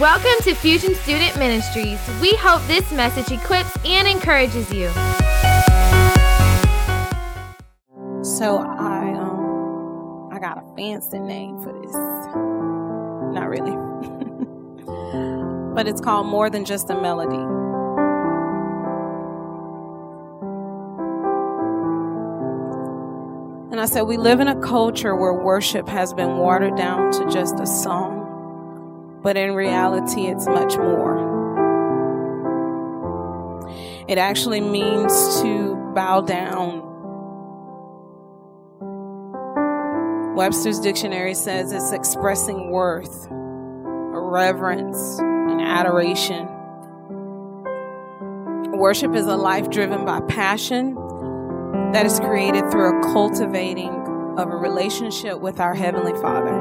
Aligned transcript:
Welcome 0.00 0.42
to 0.44 0.54
Fusion 0.54 0.94
Student 0.94 1.36
Ministries. 1.36 2.00
We 2.22 2.32
hope 2.36 2.66
this 2.66 2.90
message 2.90 3.30
equips 3.30 3.76
and 3.84 4.08
encourages 4.08 4.72
you. 4.72 4.88
So 8.24 8.56
I 8.56 9.12
um 9.12 10.30
I 10.32 10.38
got 10.38 10.56
a 10.56 10.62
fancy 10.74 11.18
name 11.18 11.60
for 11.60 11.74
this. 11.82 11.92
Not 13.34 13.50
really. 13.50 13.76
but 15.74 15.86
it's 15.86 16.00
called 16.00 16.28
More 16.28 16.48
Than 16.48 16.64
Just 16.64 16.88
a 16.88 16.98
Melody. 16.98 17.36
And 23.70 23.78
I 23.78 23.84
said, 23.84 24.02
we 24.02 24.16
live 24.16 24.40
in 24.40 24.48
a 24.48 24.60
culture 24.62 25.14
where 25.14 25.32
worship 25.34 25.86
has 25.88 26.14
been 26.14 26.38
watered 26.38 26.76
down 26.76 27.12
to 27.12 27.26
just 27.30 27.60
a 27.60 27.66
song, 27.66 28.19
but 29.22 29.36
in 29.36 29.54
reality, 29.54 30.26
it's 30.26 30.46
much 30.46 30.76
more. 30.76 31.30
It 34.08 34.18
actually 34.18 34.60
means 34.60 35.40
to 35.42 35.76
bow 35.94 36.22
down. 36.22 36.88
Webster's 40.34 40.80
dictionary 40.80 41.34
says 41.34 41.70
it's 41.72 41.92
expressing 41.92 42.70
worth, 42.70 43.28
reverence, 43.30 45.18
and 45.18 45.60
adoration. 45.60 46.48
Worship 48.72 49.14
is 49.14 49.26
a 49.26 49.36
life 49.36 49.68
driven 49.70 50.04
by 50.04 50.20
passion 50.22 50.94
that 51.92 52.06
is 52.06 52.18
created 52.20 52.70
through 52.70 52.98
a 52.98 53.02
cultivating 53.12 53.90
of 54.38 54.48
a 54.48 54.56
relationship 54.56 55.40
with 55.40 55.60
our 55.60 55.74
Heavenly 55.74 56.14
Father. 56.20 56.59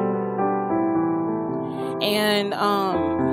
And, 2.01 2.53
um, 2.53 3.29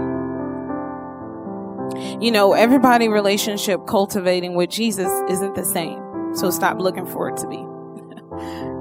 you 2.20 2.30
know, 2.30 2.52
everybody 2.52 3.08
relationship 3.08 3.86
cultivating 3.86 4.54
with 4.54 4.70
Jesus 4.70 5.10
isn't 5.30 5.54
the 5.54 5.64
same. 5.64 6.34
So 6.34 6.50
stop 6.50 6.78
looking 6.78 7.06
for 7.06 7.28
it 7.28 7.36
to 7.38 7.48
be. 7.48 7.56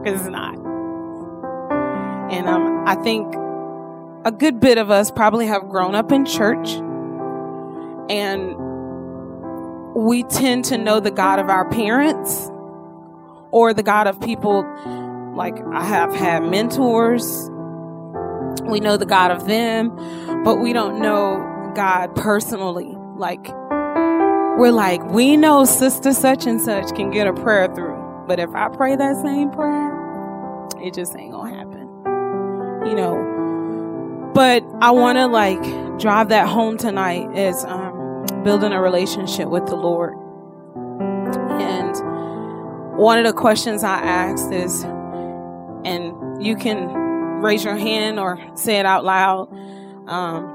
Because 0.05 0.21
it's 0.21 0.29
not. 0.29 0.55
And 2.31 2.47
um, 2.47 2.83
I 2.85 2.95
think 2.95 3.33
a 4.25 4.31
good 4.31 4.59
bit 4.59 4.77
of 4.77 4.91
us 4.91 5.09
probably 5.09 5.47
have 5.47 5.69
grown 5.69 5.95
up 5.95 6.11
in 6.11 6.25
church 6.25 6.69
and 8.09 8.55
we 9.95 10.23
tend 10.23 10.65
to 10.65 10.77
know 10.77 10.99
the 10.99 11.11
God 11.11 11.39
of 11.39 11.49
our 11.49 11.67
parents 11.69 12.49
or 13.51 13.73
the 13.73 13.83
God 13.83 14.07
of 14.07 14.19
people. 14.19 14.63
Like 15.35 15.57
I 15.73 15.83
have 15.83 16.13
had 16.13 16.43
mentors. 16.43 17.49
We 18.67 18.79
know 18.79 18.97
the 18.97 19.05
God 19.05 19.31
of 19.31 19.47
them, 19.47 19.95
but 20.43 20.55
we 20.55 20.73
don't 20.73 21.01
know 21.01 21.71
God 21.75 22.15
personally. 22.15 22.95
Like 23.15 23.47
we're 24.57 24.71
like, 24.71 25.03
we 25.11 25.37
know 25.37 25.65
sister 25.65 26.13
such 26.13 26.45
and 26.45 26.61
such 26.61 26.95
can 26.95 27.11
get 27.11 27.27
a 27.27 27.33
prayer 27.33 27.67
through. 27.73 28.01
But 28.27 28.39
if 28.39 28.49
I 28.55 28.69
pray 28.69 28.95
that 28.95 29.21
same 29.21 29.51
prayer, 29.51 29.91
it 30.81 30.93
just 30.93 31.15
ain't 31.15 31.31
gonna 31.31 31.55
happen. 31.55 31.89
You 32.87 32.95
know. 32.95 34.31
But 34.33 34.63
I 34.81 34.91
wanna 34.91 35.27
like 35.27 35.61
drive 35.99 36.29
that 36.29 36.47
home 36.47 36.77
tonight 36.77 37.29
as 37.35 37.63
um, 37.65 38.25
building 38.43 38.71
a 38.71 38.81
relationship 38.81 39.49
with 39.49 39.65
the 39.65 39.75
Lord. 39.75 40.13
And 41.61 41.95
one 42.97 43.19
of 43.19 43.25
the 43.25 43.33
questions 43.33 43.83
I 43.83 43.97
asked 43.97 44.51
is, 44.51 44.83
and 45.83 46.43
you 46.43 46.55
can 46.55 47.04
raise 47.45 47.63
your 47.63 47.77
hand 47.77 48.19
or 48.19 48.39
say 48.55 48.79
it 48.79 48.85
out 48.85 49.05
loud. 49.05 49.49
Um, 50.07 50.51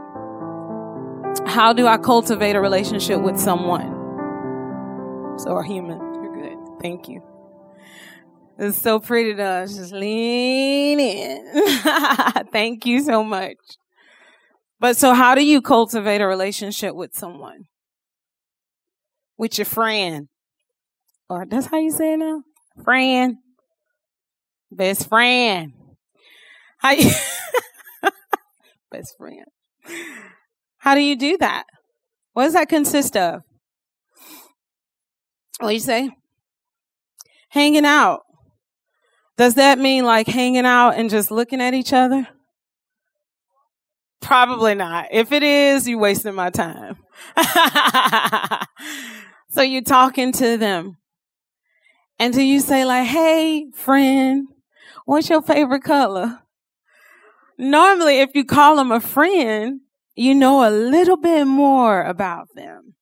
how 1.47 1.73
do 1.73 1.87
I 1.87 1.97
cultivate 1.97 2.57
a 2.57 2.61
relationship 2.61 3.21
with 3.21 3.39
someone? 3.39 3.99
So, 5.39 5.57
a 5.57 5.65
human. 5.65 5.99
You're 6.15 6.35
good. 6.35 6.59
Thank 6.83 7.09
you. 7.09 7.23
It's 8.59 8.77
so 8.77 8.99
pretty 8.99 9.35
to 9.35 9.43
us. 9.43 9.77
Just 9.77 9.93
lean 9.93 11.01
in. 11.01 11.53
Thank 12.53 12.85
you 12.85 13.01
so 13.01 13.25
much. 13.25 13.57
But 14.79 14.97
so, 14.97 15.15
how 15.15 15.35
do 15.35 15.45
you 15.45 15.63
cultivate 15.63 16.21
a 16.21 16.27
relationship 16.27 16.95
with 16.95 17.15
someone? 17.15 17.65
With 19.39 19.57
your 19.57 19.65
friend. 19.65 20.29
Or 21.29 21.47
that's 21.49 21.67
how 21.67 21.79
you 21.79 21.91
say 21.91 22.15
it 22.15 22.19
now? 22.19 22.43
Friend. 22.85 23.37
Best 24.71 25.09
friend. 25.09 25.73
How 26.81 26.93
you 26.93 27.11
best 28.91 29.17
friend. 29.19 29.45
How 30.79 30.95
do 30.95 31.01
you 31.01 31.17
do 31.17 31.37
that? 31.39 31.65
What 32.33 32.45
does 32.45 32.55
that 32.55 32.69
consist 32.69 33.17
of? 33.17 33.43
What 35.59 35.69
do 35.69 35.75
you 35.75 35.81
say? 35.81 36.11
Hanging 37.51 37.85
out. 37.85 38.21
Does 39.37 39.55
that 39.55 39.79
mean 39.79 40.05
like 40.05 40.27
hanging 40.27 40.65
out 40.65 40.93
and 40.93 41.11
just 41.11 41.31
looking 41.31 41.61
at 41.61 41.75
each 41.75 41.93
other? 41.93 42.29
Probably 44.23 44.75
not. 44.75 45.09
If 45.11 45.33
it 45.33 45.43
is, 45.43 45.89
you're 45.89 45.99
wasting 45.99 46.35
my 46.35 46.51
time. 46.51 46.97
so 49.51 49.61
you're 49.61 49.83
talking 49.83 50.33
to 50.33 50.57
them. 50.57 50.97
And 52.19 52.33
do 52.33 52.43
you 52.43 52.61
say 52.61 52.85
like, 52.85 53.07
hey, 53.07 53.67
friend, 53.75 54.47
what's 55.05 55.29
your 55.29 55.43
favorite 55.43 55.83
color? 55.83 56.41
Normally, 57.61 58.21
if 58.21 58.31
you 58.35 58.47
call 58.47 58.77
them 58.77 58.91
a 58.91 59.01
friend, 59.01 59.83
you 60.17 60.35
know 60.35 60.67
a 60.67 60.73
little 60.73 61.19
bit 61.19 61.45
more 61.45 62.03
about 62.03 62.49
them. 62.55 62.95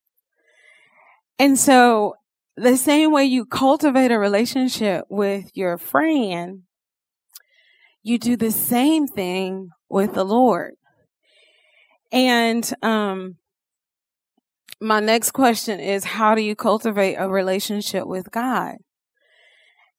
And 1.39 1.57
so 1.57 2.17
the 2.57 2.77
same 2.77 3.13
way 3.13 3.25
you 3.25 3.47
cultivate 3.47 4.11
a 4.11 4.19
relationship 4.19 5.05
with 5.09 5.53
your 5.55 5.79
friend, 5.79 6.63
you 8.03 8.19
do 8.19 8.37
the 8.37 8.51
same 8.51 9.07
thing 9.07 9.69
with 9.89 10.15
the 10.15 10.25
Lord. 10.25 10.75
And 12.11 12.69
um, 12.83 13.37
my 14.81 14.99
next 14.99 15.31
question 15.31 15.79
is 15.79 16.03
how 16.03 16.35
do 16.35 16.43
you 16.43 16.57
cultivate 16.57 17.15
a 17.15 17.29
relationship 17.29 18.09
with 18.09 18.33
God? 18.33 18.79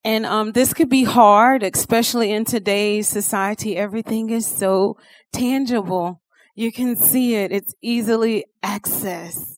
And 0.03 0.25
um, 0.25 0.53
this 0.53 0.73
could 0.73 0.89
be 0.89 1.03
hard, 1.03 1.63
especially 1.63 2.31
in 2.31 2.45
today's 2.45 3.07
society. 3.07 3.75
Everything 3.75 4.29
is 4.29 4.47
so 4.47 4.97
tangible. 5.33 6.21
You 6.55 6.71
can 6.71 6.95
see 6.95 7.35
it. 7.35 7.51
It's 7.51 7.73
easily 7.81 8.45
accessed. 8.63 9.57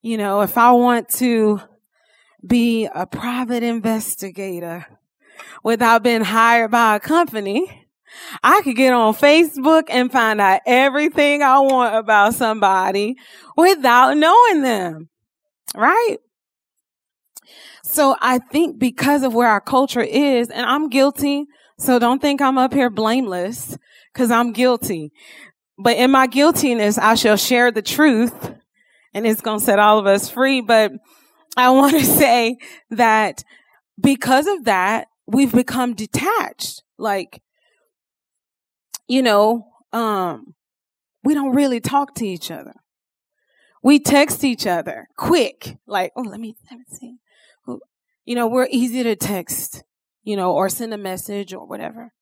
You 0.00 0.16
know, 0.16 0.40
if 0.40 0.56
I 0.56 0.72
want 0.72 1.08
to 1.10 1.60
be 2.44 2.88
a 2.92 3.06
private 3.06 3.62
investigator 3.62 4.86
without 5.62 6.02
being 6.02 6.24
hired 6.24 6.70
by 6.70 6.96
a 6.96 7.00
company, 7.00 7.86
I 8.42 8.60
could 8.62 8.76
get 8.76 8.92
on 8.92 9.14
Facebook 9.14 9.84
and 9.88 10.10
find 10.10 10.40
out 10.40 10.60
everything 10.66 11.42
I 11.42 11.58
want 11.60 11.94
about 11.94 12.34
somebody 12.34 13.16
without 13.56 14.16
knowing 14.16 14.62
them. 14.62 15.08
Right? 15.74 16.16
So 17.92 18.16
I 18.22 18.38
think 18.38 18.78
because 18.78 19.22
of 19.22 19.34
where 19.34 19.48
our 19.48 19.60
culture 19.60 20.00
is, 20.00 20.48
and 20.48 20.64
I'm 20.64 20.88
guilty, 20.88 21.44
so 21.78 21.98
don't 21.98 22.22
think 22.22 22.40
I'm 22.40 22.56
up 22.56 22.72
here 22.72 22.88
blameless 22.88 23.76
because 24.14 24.30
I'm 24.30 24.54
guilty. 24.54 25.12
But 25.76 25.98
in 25.98 26.10
my 26.10 26.26
guiltiness, 26.26 26.96
I 26.96 27.16
shall 27.16 27.36
share 27.36 27.70
the 27.70 27.82
truth 27.82 28.54
and 29.12 29.26
it's 29.26 29.42
going 29.42 29.58
to 29.58 29.64
set 29.64 29.78
all 29.78 29.98
of 29.98 30.06
us 30.06 30.30
free. 30.30 30.62
But 30.62 30.92
I 31.54 31.68
want 31.72 31.92
to 31.92 32.06
say 32.06 32.56
that 32.88 33.44
because 34.00 34.46
of 34.46 34.64
that, 34.64 35.08
we've 35.26 35.52
become 35.52 35.92
detached. 35.92 36.82
Like, 36.96 37.42
you 39.06 39.20
know, 39.20 39.66
um, 39.92 40.54
we 41.24 41.34
don't 41.34 41.54
really 41.54 41.80
talk 41.80 42.14
to 42.14 42.26
each 42.26 42.50
other. 42.50 42.72
We 43.82 43.98
text 43.98 44.44
each 44.44 44.66
other 44.66 45.08
quick, 45.18 45.76
like, 45.86 46.12
oh, 46.16 46.22
let 46.22 46.40
me, 46.40 46.56
let 46.70 46.78
me 46.78 46.86
see. 46.88 47.18
You 48.24 48.34
know, 48.34 48.46
we're 48.46 48.68
easy 48.70 49.02
to 49.02 49.16
text, 49.16 49.82
you 50.22 50.36
know, 50.36 50.52
or 50.52 50.68
send 50.68 50.94
a 50.94 50.98
message 50.98 51.52
or 51.52 51.66
whatever. 51.66 52.12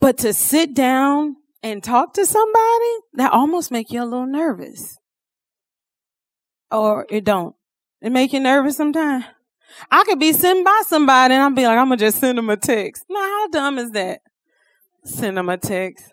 But 0.00 0.18
to 0.18 0.32
sit 0.32 0.74
down 0.74 1.36
and 1.62 1.82
talk 1.82 2.14
to 2.14 2.26
somebody, 2.26 2.92
that 3.14 3.32
almost 3.32 3.70
make 3.70 3.90
you 3.90 4.02
a 4.02 4.04
little 4.04 4.26
nervous. 4.26 4.98
Or 6.70 7.06
it 7.10 7.24
don't. 7.24 7.54
It 8.00 8.12
make 8.12 8.32
you 8.32 8.40
nervous 8.40 8.76
sometimes. 8.76 9.24
I 9.90 10.04
could 10.04 10.18
be 10.18 10.32
sitting 10.32 10.64
by 10.64 10.82
somebody 10.86 11.34
and 11.34 11.42
I'll 11.42 11.50
be 11.50 11.66
like, 11.66 11.78
I'm 11.78 11.86
gonna 11.86 11.96
just 11.96 12.18
send 12.18 12.38
them 12.38 12.50
a 12.50 12.56
text. 12.56 13.04
Now, 13.08 13.20
how 13.20 13.48
dumb 13.48 13.78
is 13.78 13.90
that? 13.92 14.20
Send 15.04 15.36
them 15.36 15.48
a 15.48 15.56
text. 15.56 16.06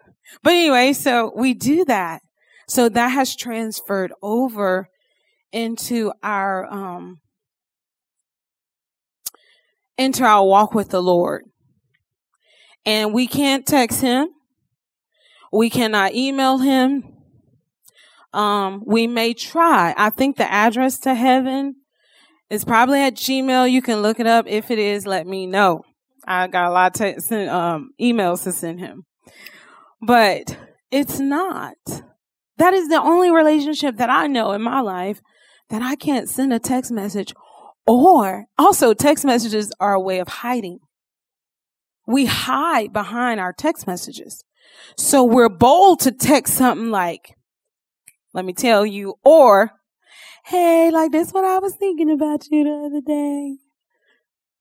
But 0.43 0.53
anyway, 0.53 0.93
so 0.93 1.31
we 1.35 1.53
do 1.53 1.85
that. 1.85 2.21
So 2.67 2.89
that 2.89 3.09
has 3.09 3.35
transferred 3.35 4.13
over 4.21 4.89
into 5.51 6.11
our 6.21 6.65
um 6.71 7.21
into 9.97 10.23
our 10.23 10.45
walk 10.45 10.73
with 10.73 10.89
the 10.89 11.01
Lord. 11.01 11.45
And 12.85 13.13
we 13.13 13.27
can't 13.27 13.65
text 13.65 14.01
him. 14.01 14.29
We 15.51 15.69
cannot 15.69 16.13
email 16.13 16.59
him. 16.59 17.03
Um, 18.33 18.83
we 18.85 19.07
may 19.07 19.33
try. 19.33 19.93
I 19.97 20.09
think 20.09 20.37
the 20.37 20.51
address 20.51 20.99
to 20.99 21.15
heaven 21.15 21.75
is 22.49 22.63
probably 22.63 23.01
at 23.01 23.15
Gmail. 23.15 23.69
You 23.71 23.81
can 23.81 24.01
look 24.01 24.19
it 24.19 24.27
up. 24.27 24.45
If 24.47 24.71
it 24.71 24.79
is, 24.79 25.07
let 25.07 25.25
me 25.25 25.47
know. 25.47 25.83
I 26.25 26.47
got 26.47 26.69
a 26.69 26.71
lot 26.71 26.99
of 26.99 27.25
t- 27.25 27.47
um, 27.47 27.91
emails 28.01 28.43
to 28.43 28.51
send 28.51 28.79
him, 28.79 29.05
but 30.01 30.57
it's 30.91 31.19
not. 31.19 31.77
That 32.57 32.73
is 32.73 32.89
the 32.89 33.01
only 33.01 33.31
relationship 33.31 33.97
that 33.97 34.09
I 34.09 34.27
know 34.27 34.51
in 34.51 34.61
my 34.61 34.81
life 34.81 35.21
that 35.69 35.81
I 35.81 35.95
can't 35.95 36.27
send 36.27 36.51
a 36.51 36.59
text 36.59 36.91
message 36.91 37.33
or 37.87 38.45
also 38.57 38.93
text 38.93 39.25
messages 39.25 39.73
are 39.79 39.93
a 39.93 39.99
way 39.99 40.19
of 40.19 40.27
hiding. 40.27 40.79
We 42.05 42.25
hide 42.25 42.93
behind 42.93 43.39
our 43.39 43.53
text 43.53 43.87
messages. 43.87 44.43
So 44.97 45.23
we're 45.23 45.49
bold 45.49 46.01
to 46.01 46.11
text 46.11 46.53
something 46.53 46.91
like, 46.91 47.35
let 48.33 48.45
me 48.45 48.53
tell 48.53 48.85
you, 48.85 49.15
or, 49.23 49.71
hey, 50.45 50.91
like 50.91 51.11
this 51.11 51.31
what 51.31 51.45
I 51.45 51.59
was 51.59 51.75
thinking 51.75 52.11
about 52.11 52.45
you 52.51 52.63
the 52.63 52.85
other 52.85 53.01
day. 53.01 53.57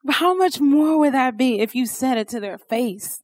How 0.09 0.35
much 0.35 0.61
more 0.61 0.99
would 0.99 1.15
that 1.15 1.37
be 1.37 1.59
if 1.61 1.75
you 1.75 1.85
said 1.85 2.17
it 2.17 2.29
to 2.29 2.41
their 2.41 2.59
face? 2.59 3.23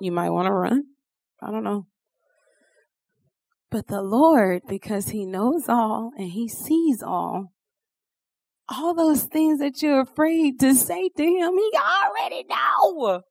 You 0.00 0.12
might 0.12 0.30
want 0.30 0.46
to 0.46 0.52
run. 0.52 0.84
I 1.42 1.50
don't 1.50 1.64
know. 1.64 1.86
But 3.70 3.88
the 3.88 4.02
Lord, 4.02 4.62
because 4.68 5.08
He 5.08 5.26
knows 5.26 5.68
all 5.68 6.12
and 6.16 6.30
He 6.30 6.48
sees 6.48 7.02
all, 7.02 7.52
all 8.68 8.94
those 8.94 9.24
things 9.24 9.58
that 9.60 9.82
you're 9.82 10.00
afraid 10.00 10.60
to 10.60 10.74
say 10.74 11.08
to 11.08 11.22
Him, 11.22 11.54
He 11.54 11.72
already 11.76 12.44
know. 12.48 13.22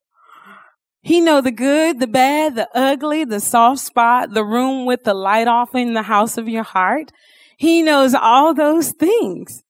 He 1.02 1.22
know 1.22 1.40
the 1.40 1.52
good, 1.52 2.00
the 2.00 2.08
bad, 2.08 2.56
the 2.56 2.68
ugly, 2.74 3.26
the 3.26 3.40
soft 3.40 3.80
spot, 3.80 4.34
the 4.34 4.44
room 4.44 4.88
with 4.88 5.04
the 5.04 5.14
light 5.14 5.48
off 5.48 5.76
in 5.76 5.94
the 5.94 6.02
house 6.02 6.36
of 6.36 6.50
your 6.50 6.64
heart. 6.64 7.12
He 7.58 7.84
knows 7.84 8.16
all 8.16 8.56
those 8.56 8.92
things. 8.92 9.64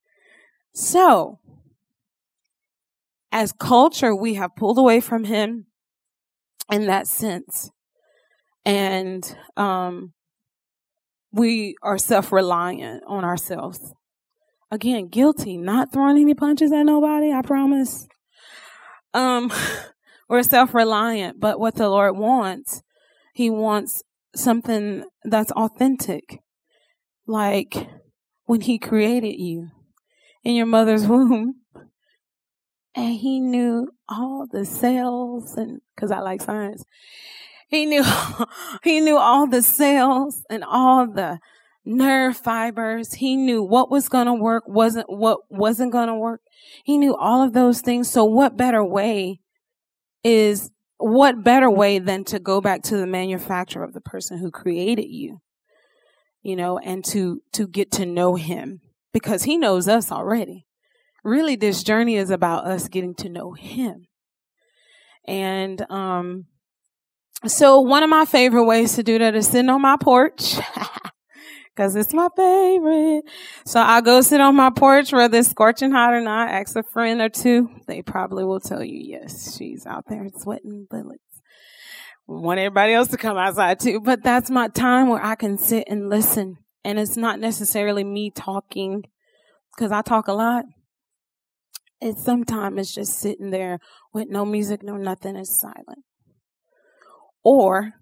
So, 0.73 1.39
as 3.33 3.51
culture, 3.51 4.15
we 4.15 4.35
have 4.35 4.55
pulled 4.55 4.77
away 4.77 5.01
from 5.01 5.25
him 5.25 5.65
in 6.71 6.87
that 6.87 7.05
sense. 7.07 7.69
And 8.63 9.37
um, 9.57 10.13
we 11.35 11.75
are 11.83 11.97
self 11.97 12.31
reliant 12.31 13.03
on 13.05 13.25
ourselves. 13.25 13.93
Again, 14.71 15.09
guilty, 15.09 15.57
not 15.57 15.91
throwing 15.91 16.17
any 16.17 16.33
punches 16.33 16.71
at 16.71 16.83
nobody, 16.83 17.31
I 17.31 17.41
promise. 17.41 18.07
Um, 19.13 19.51
we're 20.29 20.43
self 20.43 20.73
reliant, 20.73 21.39
but 21.39 21.59
what 21.59 21.75
the 21.75 21.89
Lord 21.89 22.17
wants, 22.17 22.81
He 23.33 23.49
wants 23.49 24.01
something 24.33 25.03
that's 25.25 25.51
authentic. 25.51 26.39
Like 27.27 27.75
when 28.45 28.61
He 28.61 28.79
created 28.79 29.37
you 29.37 29.71
in 30.43 30.55
your 30.55 30.65
mother's 30.65 31.05
womb, 31.07 31.55
and 32.95 33.13
He 33.13 33.41
knew 33.41 33.89
all 34.07 34.47
the 34.49 34.63
cells, 34.63 35.57
and 35.57 35.81
because 35.95 36.11
I 36.11 36.19
like 36.19 36.41
science, 36.41 36.85
He 37.67 37.85
knew, 37.85 38.03
He 38.83 38.99
knew 38.99 39.17
all 39.17 39.47
the 39.47 39.61
cells 39.61 40.43
and 40.49 40.63
all 40.63 41.07
the 41.07 41.39
nerve 41.85 42.35
fibers. 42.35 43.13
He 43.13 43.35
knew 43.35 43.63
what 43.63 43.91
was 43.91 44.09
going 44.09 44.25
to 44.25 44.33
work, 44.33 44.63
wasn't 44.67 45.09
what 45.09 45.39
wasn't 45.49 45.91
going 45.91 46.07
to 46.07 46.15
work. 46.15 46.41
He 46.83 46.97
knew 46.97 47.15
all 47.15 47.43
of 47.43 47.53
those 47.53 47.81
things. 47.81 48.09
So 48.09 48.25
what 48.25 48.57
better 48.57 48.83
way 48.83 49.39
is 50.23 50.71
what 50.97 51.43
better 51.43 51.69
way 51.69 51.99
than 51.99 52.23
to 52.25 52.39
go 52.39 52.61
back 52.61 52.81
to 52.83 52.97
the 52.97 53.07
manufacturer 53.07 53.83
of 53.83 53.93
the 53.93 54.01
person 54.01 54.39
who 54.39 54.49
created 54.49 55.07
you, 55.07 55.41
you 56.41 56.55
know, 56.55 56.79
and 56.79 57.03
to, 57.05 57.41
to 57.53 57.67
get 57.67 57.91
to 57.91 58.05
know 58.05 58.35
him 58.35 58.81
because 59.13 59.43
he 59.43 59.57
knows 59.57 59.87
us 59.87 60.11
already. 60.11 60.65
Really, 61.23 61.55
this 61.55 61.83
journey 61.83 62.15
is 62.15 62.29
about 62.29 62.65
us 62.65 62.87
getting 62.87 63.15
to 63.15 63.29
know 63.29 63.53
him. 63.53 64.07
And, 65.27 65.81
um, 65.91 66.45
so 67.47 67.79
one 67.79 68.03
of 68.03 68.09
my 68.09 68.25
favorite 68.25 68.65
ways 68.65 68.95
to 68.95 69.03
do 69.03 69.19
that 69.19 69.35
is 69.35 69.47
sitting 69.47 69.69
on 69.69 69.81
my 69.81 69.97
porch. 69.97 70.55
Cause 71.75 71.97
it's 71.97 72.13
my 72.13 72.29
favorite. 72.37 73.25
So 73.65 73.81
I'll 73.81 74.01
go 74.01 74.21
sit 74.21 74.39
on 74.39 74.55
my 74.55 74.69
porch, 74.69 75.11
whether 75.11 75.39
it's 75.39 75.49
scorching 75.49 75.91
hot 75.91 76.13
or 76.13 76.21
not, 76.21 76.49
ask 76.49 76.73
a 76.77 76.83
friend 76.83 77.19
or 77.19 77.27
two. 77.27 77.69
They 77.85 78.01
probably 78.01 78.45
will 78.45 78.61
tell 78.61 78.81
you, 78.81 78.97
yes, 78.97 79.57
she's 79.57 79.85
out 79.85 80.05
there 80.07 80.25
sweating 80.37 80.87
bullets. 80.89 81.19
Want 82.27 82.59
everybody 82.59 82.93
else 82.93 83.09
to 83.09 83.17
come 83.17 83.37
outside 83.37 83.81
too, 83.81 83.99
but 83.99 84.23
that's 84.23 84.49
my 84.49 84.69
time 84.69 85.09
where 85.09 85.23
I 85.23 85.35
can 85.35 85.57
sit 85.57 85.83
and 85.89 86.09
listen. 86.09 86.57
And 86.85 86.97
it's 86.97 87.17
not 87.17 87.41
necessarily 87.41 88.05
me 88.05 88.31
talking, 88.31 89.03
cause 89.77 89.91
I 89.91 90.01
talk 90.01 90.29
a 90.29 90.33
lot. 90.33 90.63
It's 91.99 92.23
sometimes 92.23 92.79
it's 92.79 92.95
just 92.95 93.19
sitting 93.19 93.51
there 93.51 93.79
with 94.13 94.29
no 94.29 94.45
music, 94.45 94.81
no 94.81 94.95
nothing, 94.95 95.35
it's 95.35 95.59
silent. 95.59 96.05
Or 97.45 97.93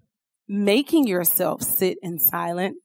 making 0.48 1.06
yourself 1.06 1.62
sit 1.62 1.98
in 2.02 2.18
silence 2.18 2.76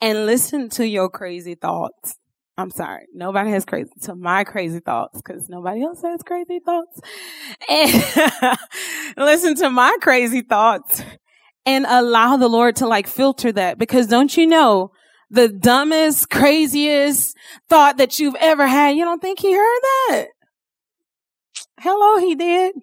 and 0.00 0.26
listen 0.26 0.68
to 0.70 0.86
your 0.86 1.08
crazy 1.08 1.54
thoughts. 1.54 2.16
I'm 2.56 2.70
sorry, 2.70 3.06
nobody 3.12 3.50
has 3.50 3.64
crazy 3.64 3.90
to 4.02 4.14
my 4.14 4.44
crazy 4.44 4.80
thoughts 4.80 5.20
because 5.20 5.48
nobody 5.48 5.82
else 5.82 6.02
has 6.02 6.22
crazy 6.22 6.60
thoughts. 6.64 7.00
And 7.68 8.56
listen 9.16 9.56
to 9.56 9.70
my 9.70 9.96
crazy 10.00 10.42
thoughts 10.42 11.02
and 11.66 11.84
allow 11.88 12.36
the 12.36 12.48
Lord 12.48 12.76
to 12.76 12.86
like 12.86 13.06
filter 13.06 13.50
that 13.52 13.78
because 13.78 14.06
don't 14.06 14.36
you 14.36 14.46
know 14.46 14.90
the 15.30 15.48
dumbest, 15.48 16.30
craziest 16.30 17.36
thought 17.68 17.96
that 17.96 18.18
you've 18.18 18.36
ever 18.40 18.66
had? 18.66 18.96
You 18.96 19.04
don't 19.04 19.20
think 19.20 19.40
he 19.40 19.52
heard 19.52 19.80
that? 19.82 20.26
Hello, 21.80 22.18
he 22.18 22.34
did. 22.34 22.74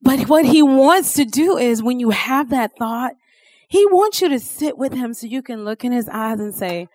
But 0.00 0.28
what 0.28 0.44
he 0.44 0.62
wants 0.62 1.14
to 1.14 1.24
do 1.24 1.56
is 1.56 1.82
when 1.82 2.00
you 2.00 2.10
have 2.10 2.50
that 2.50 2.76
thought, 2.78 3.12
he 3.68 3.84
wants 3.86 4.22
you 4.22 4.28
to 4.30 4.38
sit 4.38 4.78
with 4.78 4.94
him 4.94 5.12
so 5.12 5.26
you 5.26 5.42
can 5.42 5.64
look 5.64 5.84
in 5.84 5.92
his 5.92 6.08
eyes 6.08 6.40
and 6.40 6.54
say, 6.54 6.88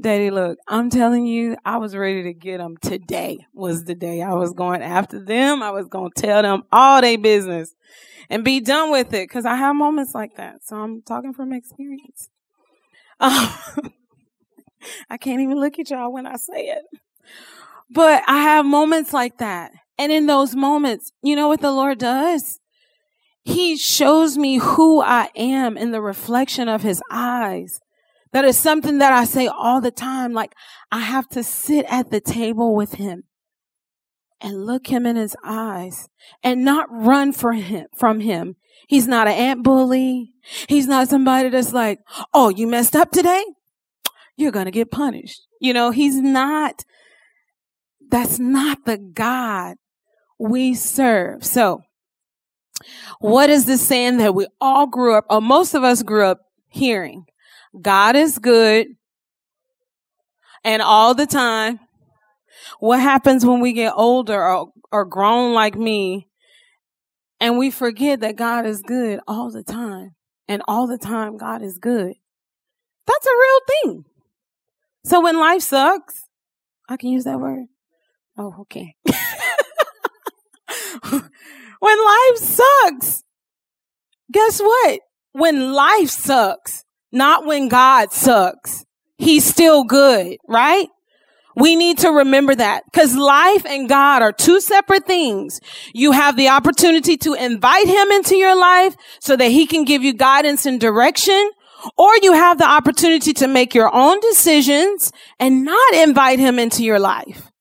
Daddy, 0.00 0.30
look, 0.30 0.58
I'm 0.66 0.90
telling 0.90 1.26
you, 1.26 1.56
I 1.64 1.76
was 1.76 1.94
ready 1.94 2.24
to 2.24 2.32
get 2.32 2.58
them 2.58 2.76
today 2.76 3.46
was 3.52 3.84
the 3.84 3.94
day 3.94 4.22
I 4.22 4.34
was 4.34 4.52
going 4.52 4.82
after 4.82 5.24
them. 5.24 5.62
I 5.62 5.70
was 5.70 5.86
going 5.86 6.10
to 6.10 6.20
tell 6.20 6.42
them 6.42 6.64
all 6.72 7.00
their 7.00 7.18
business 7.18 7.74
and 8.28 8.42
be 8.42 8.60
done 8.60 8.90
with 8.90 9.12
it. 9.14 9.28
Cause 9.28 9.44
I 9.44 9.54
have 9.54 9.76
moments 9.76 10.14
like 10.14 10.36
that. 10.36 10.64
So 10.64 10.76
I'm 10.76 11.02
talking 11.02 11.32
from 11.32 11.52
experience. 11.52 12.28
Um, 13.20 13.48
I 15.10 15.16
can't 15.16 15.40
even 15.40 15.60
look 15.60 15.78
at 15.78 15.90
y'all 15.90 16.12
when 16.12 16.26
I 16.26 16.36
say 16.36 16.68
it, 16.68 16.84
but 17.90 18.22
I 18.26 18.38
have 18.42 18.66
moments 18.66 19.12
like 19.12 19.38
that. 19.38 19.72
And 19.98 20.10
in 20.10 20.26
those 20.26 20.54
moments, 20.54 21.12
you 21.22 21.36
know 21.36 21.48
what 21.48 21.60
the 21.60 21.70
Lord 21.70 21.98
does? 21.98 22.60
He 23.44 23.76
shows 23.76 24.38
me 24.38 24.56
who 24.56 25.02
I 25.02 25.28
am 25.36 25.76
in 25.76 25.92
the 25.92 26.00
reflection 26.00 26.68
of 26.68 26.82
his 26.82 27.02
eyes. 27.10 27.80
That 28.32 28.44
is 28.44 28.56
something 28.56 28.98
that 28.98 29.12
I 29.12 29.24
say 29.24 29.46
all 29.46 29.80
the 29.80 29.90
time. 29.90 30.32
Like 30.32 30.54
I 30.90 31.00
have 31.00 31.28
to 31.30 31.44
sit 31.44 31.84
at 31.88 32.10
the 32.10 32.20
table 32.20 32.74
with 32.74 32.94
him 32.94 33.24
and 34.40 34.66
look 34.66 34.88
him 34.88 35.06
in 35.06 35.16
his 35.16 35.36
eyes 35.44 36.08
and 36.42 36.64
not 36.64 36.88
run 36.90 37.32
for 37.32 37.52
him, 37.52 37.86
from 37.96 38.20
him. 38.20 38.56
He's 38.88 39.06
not 39.06 39.28
an 39.28 39.34
ant 39.34 39.62
bully. 39.62 40.32
He's 40.68 40.86
not 40.86 41.08
somebody 41.08 41.50
that's 41.50 41.72
like, 41.72 42.00
Oh, 42.32 42.48
you 42.48 42.66
messed 42.66 42.96
up 42.96 43.10
today? 43.12 43.44
You're 44.36 44.52
going 44.52 44.64
to 44.64 44.72
get 44.72 44.90
punished. 44.90 45.46
You 45.60 45.72
know, 45.72 45.90
he's 45.90 46.16
not, 46.16 46.84
that's 48.10 48.38
not 48.38 48.84
the 48.84 48.98
God 48.98 49.76
we 50.38 50.74
serve. 50.74 51.44
So 51.44 51.82
what 53.20 53.50
is 53.50 53.64
the 53.66 53.78
saying 53.78 54.18
that 54.18 54.34
we 54.34 54.46
all 54.60 54.86
grew 54.86 55.14
up, 55.14 55.26
or 55.30 55.40
most 55.40 55.74
of 55.74 55.84
us 55.84 56.02
grew 56.02 56.26
up 56.26 56.40
hearing? 56.68 57.26
God 57.80 58.16
is 58.16 58.38
good 58.38 58.88
and 60.62 60.82
all 60.82 61.14
the 61.14 61.26
time. 61.26 61.80
What 62.80 63.00
happens 63.00 63.44
when 63.44 63.60
we 63.60 63.72
get 63.72 63.92
older 63.96 64.42
or, 64.42 64.68
or 64.92 65.04
grown 65.04 65.54
like 65.54 65.76
me 65.76 66.28
and 67.40 67.58
we 67.58 67.70
forget 67.70 68.20
that 68.20 68.36
God 68.36 68.66
is 68.66 68.82
good 68.82 69.20
all 69.26 69.50
the 69.50 69.62
time 69.62 70.14
and 70.48 70.62
all 70.66 70.86
the 70.86 70.98
time 70.98 71.36
God 71.36 71.62
is 71.62 71.78
good? 71.78 72.14
That's 73.06 73.26
a 73.26 73.30
real 73.30 73.60
thing. 73.68 74.04
So 75.04 75.20
when 75.20 75.38
life 75.38 75.62
sucks, 75.62 76.28
I 76.88 76.96
can 76.96 77.10
use 77.10 77.24
that 77.24 77.40
word. 77.40 77.66
Oh, 78.38 78.54
okay. 78.60 78.94
when 81.80 82.04
life 82.04 82.36
sucks. 82.36 83.22
Guess 84.32 84.60
what? 84.60 85.00
When 85.32 85.72
life 85.72 86.10
sucks, 86.10 86.84
not 87.12 87.46
when 87.46 87.68
God 87.68 88.12
sucks, 88.12 88.84
he's 89.18 89.44
still 89.44 89.84
good, 89.84 90.38
right? 90.48 90.88
We 91.56 91.76
need 91.76 91.98
to 91.98 92.10
remember 92.10 92.54
that 92.54 92.82
because 92.90 93.16
life 93.16 93.64
and 93.64 93.88
God 93.88 94.22
are 94.22 94.32
two 94.32 94.60
separate 94.60 95.06
things. 95.06 95.60
You 95.92 96.12
have 96.12 96.36
the 96.36 96.48
opportunity 96.48 97.16
to 97.18 97.34
invite 97.34 97.86
him 97.86 98.10
into 98.10 98.36
your 98.36 98.56
life 98.56 98.96
so 99.20 99.36
that 99.36 99.50
he 99.50 99.66
can 99.66 99.84
give 99.84 100.02
you 100.02 100.14
guidance 100.14 100.66
and 100.66 100.80
direction, 100.80 101.50
or 101.96 102.10
you 102.22 102.32
have 102.32 102.58
the 102.58 102.68
opportunity 102.68 103.32
to 103.34 103.46
make 103.46 103.74
your 103.74 103.94
own 103.94 104.18
decisions 104.20 105.12
and 105.38 105.64
not 105.64 105.94
invite 105.94 106.40
him 106.40 106.58
into 106.58 106.82
your 106.82 106.98
life. 106.98 107.52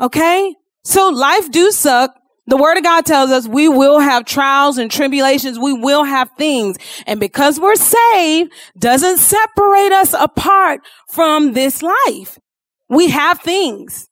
Okay? 0.00 0.54
So 0.82 1.10
life 1.10 1.50
do 1.50 1.70
suck. 1.70 2.14
The 2.50 2.56
word 2.56 2.76
of 2.76 2.82
God 2.82 3.06
tells 3.06 3.30
us 3.30 3.46
we 3.46 3.68
will 3.68 4.00
have 4.00 4.24
trials 4.24 4.76
and 4.76 4.90
tribulations. 4.90 5.56
We 5.56 5.72
will 5.72 6.02
have 6.02 6.30
things. 6.36 6.78
And 7.06 7.20
because 7.20 7.60
we're 7.60 7.76
saved 7.76 8.52
doesn't 8.76 9.18
separate 9.18 9.92
us 9.92 10.14
apart 10.14 10.80
from 11.08 11.52
this 11.52 11.80
life. 11.80 12.40
We 12.88 13.10
have 13.10 13.40
things. 13.40 14.08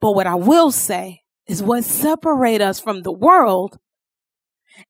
But 0.00 0.12
what 0.12 0.26
I 0.26 0.36
will 0.36 0.70
say 0.72 1.20
is 1.46 1.62
what 1.62 1.84
separate 1.84 2.62
us 2.62 2.80
from 2.80 3.02
the 3.02 3.12
world 3.12 3.78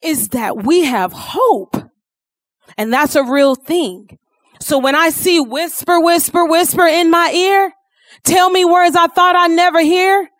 is 0.01 0.29
that 0.29 0.63
we 0.63 0.85
have 0.85 1.13
hope. 1.13 1.77
And 2.79 2.93
that's 2.93 3.17
a 3.17 3.25
real 3.25 3.57
thing. 3.57 4.17
So 4.61 4.79
when 4.79 4.95
I 4.95 5.11
see 5.11 5.41
whisper, 5.41 5.99
whisper, 5.99 6.45
whisper 6.45 6.87
in 6.87 7.11
my 7.11 7.33
ear, 7.33 7.73
tell 8.25 8.49
me 8.49 8.65
words 8.65 8.95
I 8.95 9.09
thought 9.09 9.35
I'd 9.35 9.51
never 9.51 9.81
hear, 9.81 10.31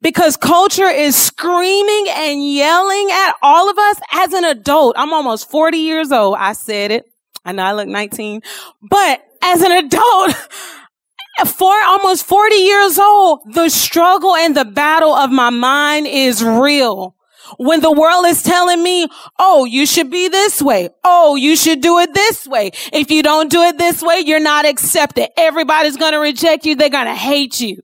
because 0.00 0.36
culture 0.36 0.88
is 0.88 1.16
screaming 1.16 2.06
and 2.10 2.46
yelling 2.46 3.10
at 3.10 3.34
all 3.42 3.70
of 3.70 3.78
us 3.78 4.00
as 4.12 4.32
an 4.32 4.44
adult. 4.44 4.94
I'm 4.98 5.12
almost 5.12 5.50
40 5.50 5.78
years 5.78 6.12
old. 6.12 6.36
I 6.38 6.52
said 6.52 6.90
it. 6.90 7.04
I 7.44 7.52
know 7.52 7.64
I 7.64 7.72
look 7.72 7.88
19, 7.88 8.42
but 8.82 9.24
as 9.42 9.62
an 9.62 9.72
adult, 9.72 10.34
for 11.46 11.74
almost 11.86 12.26
40 12.26 12.54
years 12.54 12.98
old, 12.98 13.40
the 13.52 13.68
struggle 13.68 14.36
and 14.36 14.56
the 14.56 14.64
battle 14.64 15.12
of 15.12 15.30
my 15.30 15.50
mind 15.50 16.06
is 16.06 16.42
real. 16.44 17.16
When 17.58 17.80
the 17.80 17.92
world 17.92 18.24
is 18.26 18.42
telling 18.42 18.82
me, 18.82 19.08
oh, 19.38 19.64
you 19.64 19.84
should 19.84 20.10
be 20.10 20.28
this 20.28 20.62
way. 20.62 20.88
Oh, 21.04 21.36
you 21.36 21.56
should 21.56 21.80
do 21.80 21.98
it 21.98 22.14
this 22.14 22.46
way. 22.46 22.70
If 22.92 23.10
you 23.10 23.22
don't 23.22 23.50
do 23.50 23.62
it 23.62 23.76
this 23.76 24.02
way, 24.02 24.20
you're 24.20 24.40
not 24.40 24.64
accepted. 24.64 25.28
Everybody's 25.36 25.96
going 25.96 26.12
to 26.12 26.18
reject 26.18 26.64
you. 26.64 26.76
They're 26.76 26.88
going 26.88 27.06
to 27.06 27.14
hate 27.14 27.60
you. 27.60 27.82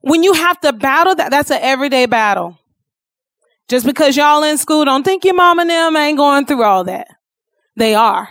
When 0.00 0.22
you 0.22 0.32
have 0.32 0.60
to 0.60 0.72
battle 0.72 1.14
that, 1.16 1.30
that's 1.30 1.50
an 1.50 1.58
everyday 1.60 2.06
battle. 2.06 2.58
Just 3.68 3.84
because 3.84 4.16
y'all 4.16 4.42
in 4.44 4.56
school, 4.56 4.84
don't 4.84 5.04
think 5.04 5.24
your 5.24 5.34
mom 5.34 5.58
and 5.58 5.68
them 5.68 5.96
ain't 5.96 6.16
going 6.16 6.46
through 6.46 6.62
all 6.62 6.84
that. 6.84 7.08
They 7.76 7.94
are. 7.94 8.28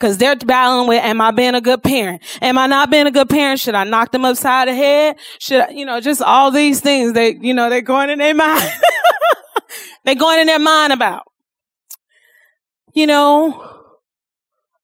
Cause 0.00 0.18
they're 0.18 0.34
battling 0.34 0.88
with, 0.88 1.02
am 1.04 1.20
I 1.20 1.30
being 1.30 1.54
a 1.54 1.60
good 1.60 1.82
parent? 1.82 2.22
Am 2.42 2.58
I 2.58 2.66
not 2.66 2.90
being 2.90 3.06
a 3.06 3.10
good 3.10 3.28
parent? 3.28 3.60
Should 3.60 3.74
I 3.76 3.84
knock 3.84 4.10
them 4.10 4.24
upside 4.24 4.66
the 4.66 4.74
head? 4.74 5.16
Should 5.38 5.60
I, 5.60 5.68
you 5.68 5.86
know, 5.86 6.00
just 6.00 6.20
all 6.22 6.50
these 6.50 6.80
things 6.80 7.12
they, 7.12 7.36
you 7.36 7.54
know, 7.54 7.70
they're 7.70 7.82
going 7.82 8.10
in 8.10 8.18
their 8.18 8.34
mind. 8.34 8.68
they're 10.04 10.16
going 10.16 10.40
in 10.40 10.46
their 10.46 10.58
mind 10.58 10.92
about. 10.92 11.22
You 12.94 13.06
know, 13.06 13.84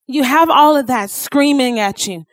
you 0.06 0.22
have 0.22 0.50
all 0.50 0.76
of 0.76 0.86
that 0.88 1.10
screaming 1.10 1.80
at 1.80 2.06
you. 2.06 2.24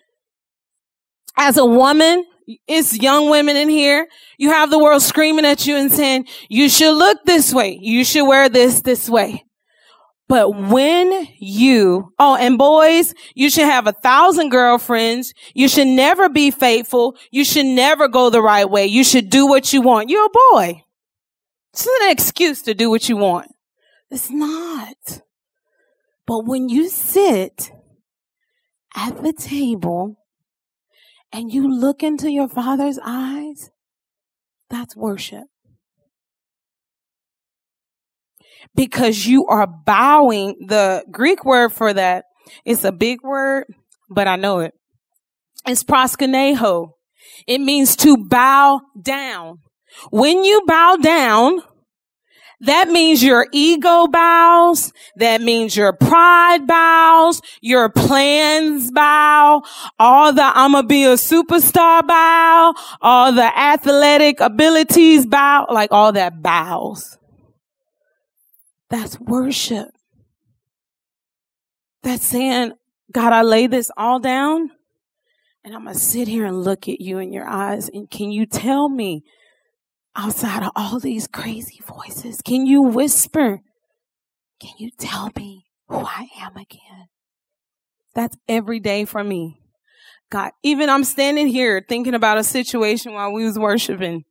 As 1.38 1.57
a 1.57 1.65
woman, 1.65 2.25
it's 2.68 2.98
young 2.98 3.29
women 3.29 3.56
in 3.56 3.70
here. 3.70 4.08
You 4.38 4.50
have 4.50 4.70
the 4.70 4.79
world 4.79 5.01
screaming 5.01 5.46
at 5.46 5.68
you 5.68 5.75
and 5.75 5.91
saying, 5.91 6.27
you 6.50 6.70
should 6.70 6.96
look 6.96 7.20
this 7.25 7.53
way. 7.53 7.77
You 7.82 8.03
should 8.03 8.25
wear 8.25 8.50
this 8.50 8.82
this 8.82 9.10
way. 9.10 9.46
But 10.27 10.51
when 10.51 11.27
you, 11.39 12.13
oh, 12.20 12.36
and 12.36 12.58
boys, 12.58 13.15
you 13.34 13.50
should 13.50 13.65
have 13.65 13.88
a 13.88 13.94
thousand 13.94 14.50
girlfriends. 14.50 15.34
You 15.56 15.68
should 15.68 15.88
never 15.88 16.29
be 16.29 16.51
faithful. 16.51 17.18
You 17.32 17.44
should 17.44 17.65
never 17.65 18.08
go 18.08 18.29
the 18.29 18.41
right 18.41 18.70
way. 18.70 18.86
You 18.86 19.03
should 19.03 19.32
do 19.32 19.48
what 19.48 19.74
you 19.74 19.82
want. 19.82 20.10
You're 20.10 20.27
a 20.27 20.51
boy. 20.51 20.84
It's 21.74 21.88
an 21.88 22.12
excuse 22.12 22.62
to 22.63 22.75
do 22.75 22.91
what 22.91 23.10
you 23.10 23.18
want. 23.18 23.51
It's 24.12 24.29
not. 24.29 25.22
But 26.27 26.46
when 26.46 26.70
you 26.70 26.89
sit 26.89 27.72
at 28.96 29.24
the 29.24 29.34
table 29.34 30.15
and 31.31 31.51
you 31.53 31.69
look 31.69 32.03
into 32.03 32.31
your 32.31 32.48
father's 32.48 33.00
eyes, 33.03 33.71
that's 34.69 34.95
worship. 34.95 35.45
Because 38.75 39.25
you 39.25 39.45
are 39.48 39.67
bowing. 39.67 40.55
The 40.67 41.03
Greek 41.12 41.45
word 41.45 41.74
for 41.74 41.93
that, 41.93 42.25
it's 42.65 42.83
a 42.83 42.91
big 42.91 43.24
word, 43.24 43.65
but 44.09 44.27
I 44.27 44.36
know 44.36 44.59
it. 44.59 44.74
It's 45.65 45.83
proskuneo. 45.83 46.89
It 47.48 47.59
means 47.59 47.95
to 47.98 48.17
bow 48.17 48.81
down. 49.01 49.59
When 50.12 50.43
you 50.43 50.62
bow 50.65 50.98
down, 50.98 51.62
that 52.61 52.89
means 52.89 53.23
your 53.23 53.47
ego 53.51 54.07
bows. 54.07 54.91
That 55.15 55.41
means 55.41 55.75
your 55.75 55.93
pride 55.93 56.67
bows. 56.67 57.41
Your 57.61 57.89
plans 57.89 58.91
bow. 58.91 59.63
All 59.97 60.33
the 60.33 60.43
I'm 60.43 60.73
gonna 60.73 60.87
be 60.87 61.05
a 61.05 61.13
superstar 61.13 62.05
bow. 62.05 62.73
All 63.01 63.31
the 63.31 63.57
athletic 63.57 64.39
abilities 64.41 65.25
bow. 65.25 65.67
Like 65.69 65.91
all 65.91 66.11
that 66.11 66.41
bows. 66.41 67.17
That's 68.89 69.19
worship. 69.19 69.89
That's 72.03 72.25
saying, 72.25 72.73
God, 73.11 73.33
I 73.33 73.41
lay 73.41 73.67
this 73.67 73.91
all 73.95 74.19
down 74.19 74.71
and 75.63 75.75
I'm 75.75 75.83
going 75.83 75.95
to 75.95 75.99
sit 75.99 76.27
here 76.27 76.45
and 76.45 76.63
look 76.63 76.87
at 76.87 77.01
you 77.01 77.19
in 77.19 77.33
your 77.33 77.47
eyes. 77.47 77.89
And 77.89 78.09
can 78.09 78.31
you 78.31 78.45
tell 78.45 78.89
me 78.89 79.23
outside 80.19 80.63
of 80.63 80.71
all 80.75 80.99
these 80.99 81.27
crazy 81.27 81.79
voices? 81.85 82.41
Can 82.41 82.65
you 82.65 82.81
whisper? 82.81 83.61
Can 84.59 84.71
you 84.77 84.91
tell 84.97 85.31
me 85.35 85.65
who 85.88 85.97
I 85.97 86.27
am 86.41 86.57
again? 86.57 87.07
That's 88.13 88.38
every 88.47 88.79
day 88.79 89.05
for 89.05 89.23
me. 89.23 89.59
God, 90.29 90.51
even 90.61 90.89
I'm 90.89 91.03
standing 91.03 91.47
here 91.47 91.83
thinking 91.88 92.13
about 92.13 92.38
a 92.38 92.43
situation 92.43 93.13
while 93.13 93.31
we 93.31 93.45
was 93.45 93.57
worshiping 93.57 94.25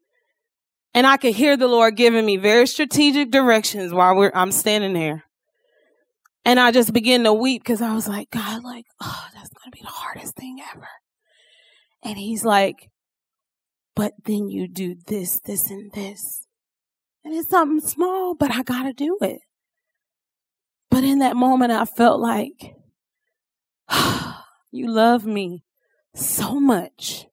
and 0.95 1.07
I 1.07 1.16
could 1.16 1.35
hear 1.35 1.57
the 1.57 1.68
Lord 1.68 1.97
giving 1.97 2.25
me 2.25 2.37
very 2.37 2.66
strategic 2.66 3.30
directions 3.30 3.92
while 3.92 4.30
I'm 4.35 4.52
standing 4.52 4.95
there. 4.95 5.25
And 6.45 6.59
I 6.59 6.71
just 6.71 6.92
began 6.92 7.25
to 7.25 7.33
weep 7.33 7.62
because 7.62 7.83
I 7.83 7.95
was 7.95 8.09
like, 8.09 8.30
God, 8.30 8.64
like, 8.64 8.87
oh, 9.00 9.26
that's 9.35 9.50
going 9.50 9.71
to 9.71 9.76
be 9.76 9.83
the 9.83 9.88
hardest 9.88 10.35
thing 10.35 10.59
ever. 10.75 10.88
And 12.02 12.16
he's 12.16 12.45
like, 12.45 12.90
but 13.99 14.14
then 14.26 14.49
you 14.49 14.69
do 14.69 14.95
this, 15.09 15.40
this, 15.40 15.73
and 15.73 15.90
this. 15.90 16.47
And 17.25 17.35
it's 17.35 17.49
something 17.49 17.81
small, 17.81 18.37
but 18.37 18.52
I 18.52 18.62
got 18.62 18.85
to 18.85 18.93
do 18.93 19.19
it. 19.21 19.40
But 20.88 21.02
in 21.02 21.19
that 21.19 21.35
moment, 21.35 21.73
I 21.73 21.85
felt 21.85 22.21
like, 22.21 22.76
oh, 23.88 24.40
you 24.71 24.88
love 24.88 25.26
me 25.26 25.64
so 26.14 26.61
much 26.61 27.26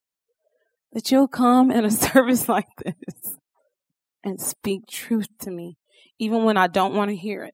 that 0.92 1.12
you'll 1.12 1.28
come 1.28 1.70
in 1.70 1.86
a 1.86 1.92
service 2.12 2.50
like 2.50 2.66
this 2.84 3.38
and 4.24 4.42
speak 4.42 4.88
truth 4.88 5.30
to 5.42 5.52
me, 5.52 5.78
even 6.18 6.46
when 6.46 6.58
I 6.58 6.66
don't 6.66 6.96
want 6.96 7.12
to 7.12 7.16
hear 7.16 7.44
it. 7.44 7.54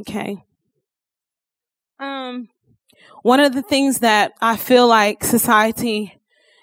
Okay. 0.00 0.42
Um, 2.00 2.48
one 3.22 3.38
of 3.38 3.54
the 3.54 3.62
things 3.62 4.00
that 4.00 4.32
I 4.40 4.56
feel 4.56 4.88
like 4.88 5.22
society 5.22 6.17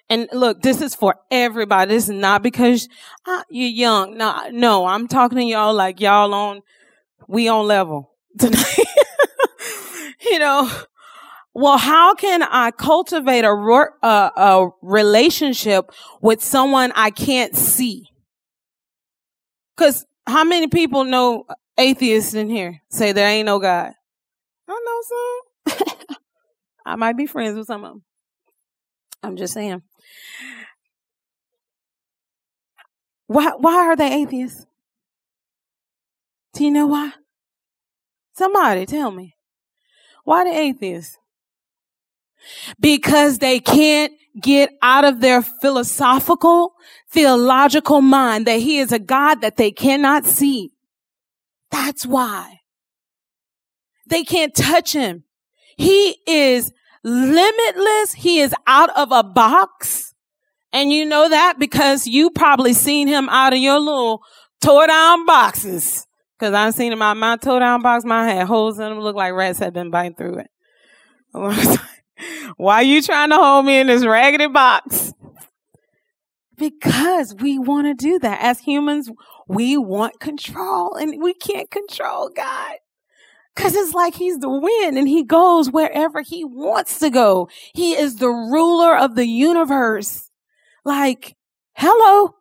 and 0.10 0.28
look, 0.32 0.62
this 0.62 0.82
is 0.82 0.94
for 0.94 1.16
everybody. 1.32 1.94
This 1.94 2.06
is 2.06 2.16
not 2.16 2.44
because 2.44 2.88
uh, 3.26 3.44
you're 3.50 3.70
young. 3.70 4.18
No, 4.18 4.50
no, 4.52 4.86
I'm 4.86 5.08
talking 5.08 5.38
to 5.38 5.44
y'all 5.44 5.74
like 5.74 6.00
y'all 6.00 6.34
on, 6.34 6.62
we 7.28 7.48
on 7.48 7.66
level 7.66 8.12
tonight. 8.40 8.80
you 10.22 10.40
know, 10.40 10.70
well, 11.54 11.78
how 11.78 12.14
can 12.14 12.44
I 12.44 12.72
cultivate 12.72 13.46
a, 13.46 13.52
a, 13.52 14.70
relationship 14.82 15.90
with 16.22 16.44
someone 16.44 16.92
I 16.96 17.10
can't 17.10 17.56
see? 17.56 18.10
Cause 19.78 20.06
how 20.28 20.44
many 20.44 20.68
people 20.68 21.04
know 21.04 21.46
atheists 21.78 22.34
in 22.34 22.50
here 22.50 22.82
say 22.90 23.12
there 23.12 23.28
ain't 23.28 23.46
no 23.46 23.60
God? 23.60 23.94
I 24.68 24.84
know 25.66 25.76
some. 25.78 26.08
I 26.86 26.96
might 26.96 27.18
be 27.18 27.26
friends 27.26 27.58
with 27.58 27.68
some 27.68 27.84
of 27.84 27.92
them. 27.92 28.04
I'm 29.24 29.38
just 29.38 29.54
saying. 29.54 29.82
Why, 33.28 33.52
why 33.58 33.76
are 33.76 33.96
they 33.96 34.14
atheists? 34.22 34.66
Do 36.54 36.64
you 36.64 36.72
know 36.72 36.88
why? 36.88 37.14
Somebody 38.34 38.86
tell 38.86 39.12
me. 39.12 39.36
Why 40.24 40.44
the 40.44 40.58
atheists? 40.58 41.18
Because 42.80 43.40
they 43.40 43.60
can't 43.60 44.14
get 44.42 44.70
out 44.82 45.06
of 45.06 45.22
their 45.22 45.42
philosophical, 45.42 46.74
theological 47.10 48.02
mind 48.02 48.46
that 48.48 48.60
he 48.60 48.78
is 48.80 48.92
a 48.92 49.00
God 49.00 49.42
that 49.42 49.58
they 49.58 49.72
cannot 49.72 50.26
see. 50.26 50.72
That's 51.72 52.06
why. 52.06 52.60
They 54.08 54.24
can't 54.24 54.54
touch 54.54 54.94
him. 54.94 55.24
He 55.78 56.18
is 56.28 56.72
limitless. 57.06 58.14
He 58.14 58.40
is 58.40 58.54
out 58.68 58.90
of 58.98 59.12
a 59.12 59.24
box. 59.24 60.14
And 60.74 60.92
you 60.92 61.06
know 61.06 61.30
that 61.30 61.58
because 61.58 62.06
you 62.06 62.32
probably 62.32 62.74
seen 62.74 63.08
him 63.08 63.30
out 63.30 63.54
of 63.54 63.60
your 63.60 63.80
little 63.80 64.22
tore 64.62 64.88
down 64.88 65.26
boxes. 65.26 66.06
Cause 66.38 66.54
I've 66.54 66.74
seen 66.74 66.92
him 66.92 67.02
out 67.02 67.16
my 67.16 67.38
tore 67.38 67.62
down 67.62 67.82
box. 67.82 68.04
Mine 68.04 68.28
had 68.28 68.48
holes 68.48 68.78
in 68.78 68.90
them. 68.90 69.00
Look 69.00 69.16
like 69.16 69.34
rats 69.34 69.60
had 69.60 69.74
been 69.74 69.90
biting 69.90 70.16
through 70.16 70.40
it. 70.40 70.50
Why 72.58 72.76
are 72.76 72.84
you 72.84 73.02
trying 73.02 73.30
to 73.30 73.38
hold 73.38 73.66
me 73.66 73.80
in 73.80 73.88
this 73.88 74.06
raggedy 74.06 74.48
box? 74.48 75.14
Because 76.58 77.36
we 77.36 77.58
want 77.58 77.88
to 77.88 77.94
do 77.94 78.20
that. 78.20 78.42
As 78.42 78.60
humans, 78.60 79.10
we 79.48 79.78
want 79.78 80.20
control 80.20 80.96
and 80.96 81.22
we 81.22 81.34
can't 81.34 81.70
control 81.70 82.30
God. 82.36 82.76
Cause 83.56 83.74
it's 83.74 83.94
like 83.94 84.16
he's 84.16 84.40
the 84.40 84.50
wind 84.50 84.98
and 84.98 85.08
he 85.08 85.24
goes 85.24 85.72
wherever 85.72 86.22
he 86.22 86.44
wants 86.44 87.00
to 87.00 87.10
go. 87.10 87.48
He 87.74 87.94
is 87.94 88.18
the 88.18 88.30
ruler 88.30 88.98
of 88.98 89.16
the 89.16 89.26
universe. 89.26 90.30
Like, 90.84 91.36
hello. 91.74 92.36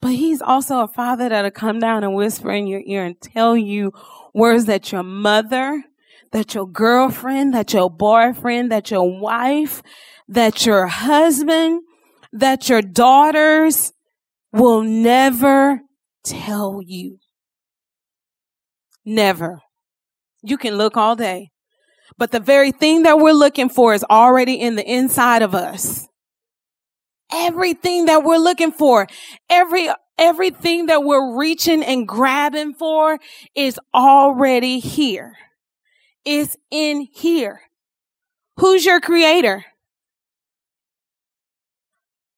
But 0.00 0.12
he's 0.12 0.40
also 0.40 0.80
a 0.80 0.88
father 0.88 1.28
that'll 1.28 1.50
come 1.50 1.80
down 1.80 2.04
and 2.04 2.14
whisper 2.14 2.52
in 2.52 2.68
your 2.68 2.82
ear 2.86 3.04
and 3.04 3.20
tell 3.20 3.56
you 3.56 3.92
words 4.34 4.66
that 4.66 4.92
your 4.92 5.02
mother, 5.02 5.82
that 6.30 6.54
your 6.54 6.68
girlfriend, 6.68 7.52
that 7.54 7.72
your 7.72 7.90
boyfriend, 7.90 8.70
that 8.70 8.90
your 8.90 9.20
wife, 9.20 9.82
that 10.28 10.64
your 10.64 10.86
husband, 10.86 11.82
that 12.32 12.68
your 12.68 12.82
daughters 12.82 13.92
will 14.52 14.82
never 14.82 15.80
tell 16.22 16.80
you. 16.84 17.18
Never. 19.04 19.62
You 20.46 20.56
can 20.56 20.76
look 20.76 20.96
all 20.96 21.16
day. 21.16 21.50
But 22.16 22.30
the 22.30 22.40
very 22.40 22.70
thing 22.70 23.02
that 23.02 23.18
we're 23.18 23.32
looking 23.32 23.68
for 23.68 23.92
is 23.92 24.04
already 24.08 24.54
in 24.54 24.76
the 24.76 24.84
inside 24.84 25.42
of 25.42 25.54
us. 25.54 26.06
Everything 27.32 28.06
that 28.06 28.22
we're 28.22 28.38
looking 28.38 28.70
for, 28.70 29.08
every, 29.50 29.88
everything 30.16 30.86
that 30.86 31.02
we're 31.02 31.36
reaching 31.36 31.82
and 31.82 32.06
grabbing 32.06 32.74
for 32.74 33.18
is 33.56 33.80
already 33.92 34.78
here. 34.78 35.34
Is 36.24 36.56
in 36.70 37.08
here. 37.12 37.60
Who's 38.58 38.86
your 38.86 39.00
creator? 39.00 39.64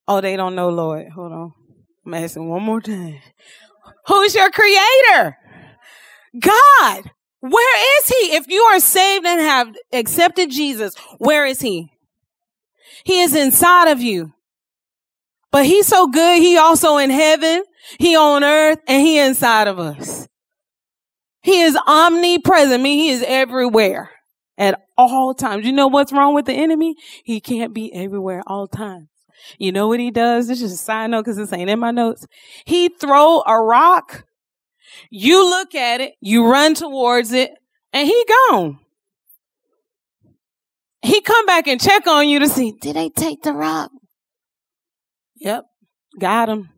Oh, 0.07 0.23
they 0.23 0.37
don't 0.37 0.55
know, 0.55 0.71
Lord. 0.71 1.09
Hold 1.11 1.33
on. 1.33 1.53
I'm 2.07 2.15
asking 2.15 2.49
one 2.49 2.62
more 2.62 2.81
time. 2.81 3.19
Who's 4.07 4.35
your 4.35 4.50
creator? 4.50 5.37
God. 6.41 7.11
Where 7.40 8.00
is 8.00 8.09
he? 8.09 8.37
If 8.37 8.49
you 8.49 8.62
are 8.62 8.80
saved 8.80 9.25
and 9.26 9.40
have 9.40 9.76
accepted 9.92 10.50
Jesus, 10.50 10.95
where 11.18 11.47
is 11.47 11.61
he? 11.61 11.90
He 13.04 13.21
is 13.21 13.35
inside 13.35 13.88
of 13.88 14.00
you. 14.00 14.33
But 15.50 15.64
he's 15.64 15.87
so 15.87 16.09
good. 16.09 16.40
He 16.40 16.59
also 16.59 16.99
in 16.99 17.11
heaven, 17.11 17.62
he 17.99 18.16
on 18.16 18.45
earth, 18.45 18.78
and 18.87 19.00
he 19.00 19.18
inside 19.18 19.68
of 19.68 19.78
us. 19.78 20.28
He 21.42 21.62
is 21.62 21.78
omnipresent. 21.87 22.80
I 22.80 22.83
mean, 22.83 22.99
he 22.99 23.11
is 23.11 23.25
everywhere 23.26 24.11
at 24.59 24.83
all 24.99 25.33
times. 25.33 25.64
You 25.64 25.73
know 25.73 25.87
what's 25.87 26.12
wrong 26.12 26.35
with 26.35 26.45
the 26.45 26.52
enemy? 26.52 26.97
He 27.25 27.40
can't 27.40 27.73
be 27.73 27.95
everywhere 27.95 28.42
all 28.47 28.66
times. 28.66 29.09
You 29.57 29.73
know 29.73 29.87
what 29.87 30.00
he 30.00 30.11
does? 30.11 30.49
This 30.49 30.61
is 30.61 30.73
a 30.73 30.76
side 30.76 31.11
note 31.11 31.23
because 31.25 31.37
this 31.37 31.52
ain't 31.52 31.71
in 31.71 31.78
my 31.78 31.92
notes. 31.92 32.26
He 32.66 32.88
throw 32.88 33.42
a 33.47 33.59
rock 33.59 34.25
you 35.11 35.49
look 35.49 35.75
at 35.75 36.00
it, 36.00 36.14
you 36.21 36.47
run 36.47 36.75
towards 36.75 37.33
it, 37.33 37.50
and 37.92 38.07
he 38.07 38.25
gone. 38.50 38.78
He 41.02 41.21
come 41.21 41.47
back 41.47 41.66
and 41.68 41.80
check 41.80 42.07
on 42.07 42.28
you 42.28 42.40
to 42.40 42.49
see, 42.49 42.73
did 42.73 42.97
they 42.97 43.09
take 43.09 43.42
the 43.42 43.52
rock? 43.52 43.90
Yep, 45.37 45.64
got 46.18 46.49
him. 46.49 46.71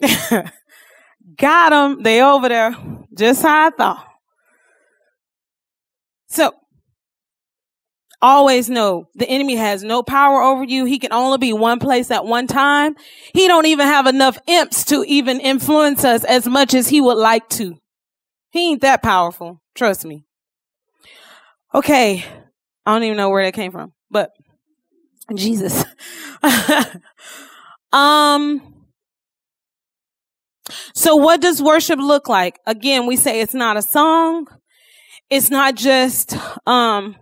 got 1.38 1.72
him. 1.72 2.02
They 2.02 2.20
over 2.22 2.48
there, 2.48 2.76
just 3.16 3.42
how 3.42 3.68
I 3.68 3.70
thought. 3.70 4.06
So, 6.28 6.52
always 8.22 8.70
know 8.70 9.08
the 9.14 9.28
enemy 9.28 9.56
has 9.56 9.82
no 9.82 10.02
power 10.02 10.40
over 10.40 10.64
you. 10.64 10.84
He 10.84 10.98
can 10.98 11.12
only 11.12 11.38
be 11.38 11.52
one 11.52 11.80
place 11.80 12.10
at 12.10 12.24
one 12.24 12.46
time. 12.46 12.94
He 13.34 13.48
don't 13.48 13.66
even 13.66 13.86
have 13.86 14.06
enough 14.06 14.38
imps 14.46 14.84
to 14.86 15.04
even 15.06 15.40
influence 15.40 16.04
us 16.04 16.24
as 16.24 16.46
much 16.46 16.72
as 16.72 16.88
he 16.88 17.00
would 17.00 17.18
like 17.18 17.48
to. 17.50 17.76
He 18.50 18.70
ain't 18.70 18.82
that 18.82 19.02
powerful. 19.02 19.60
Trust 19.74 20.04
me. 20.04 20.24
Okay. 21.74 22.24
I 22.86 22.92
don't 22.92 23.02
even 23.02 23.16
know 23.16 23.30
where 23.30 23.44
that 23.44 23.54
came 23.54 23.72
from, 23.72 23.92
but 24.10 24.30
Jesus. 25.34 25.84
um, 27.92 28.60
so 30.94 31.16
what 31.16 31.40
does 31.40 31.62
worship 31.62 31.98
look 31.98 32.28
like? 32.28 32.58
Again, 32.66 33.06
we 33.06 33.16
say 33.16 33.40
it's 33.40 33.54
not 33.54 33.76
a 33.76 33.82
song. 33.82 34.46
It's 35.30 35.50
not 35.50 35.76
just, 35.76 36.36
um, 36.66 37.16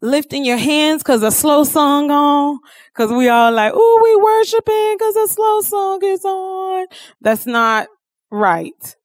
lifting 0.00 0.44
your 0.44 0.56
hands 0.56 1.02
because 1.02 1.22
a 1.22 1.30
slow 1.30 1.64
song 1.64 2.10
on. 2.10 2.58
Cause 2.94 3.10
we 3.12 3.28
all 3.28 3.52
like, 3.52 3.72
oh, 3.74 4.00
we 4.02 4.16
worshiping 4.16 4.98
cause 4.98 5.16
a 5.16 5.28
slow 5.28 5.60
song 5.60 6.00
is 6.02 6.24
on. 6.24 6.86
That's 7.20 7.46
not 7.46 7.88
right. 8.30 8.96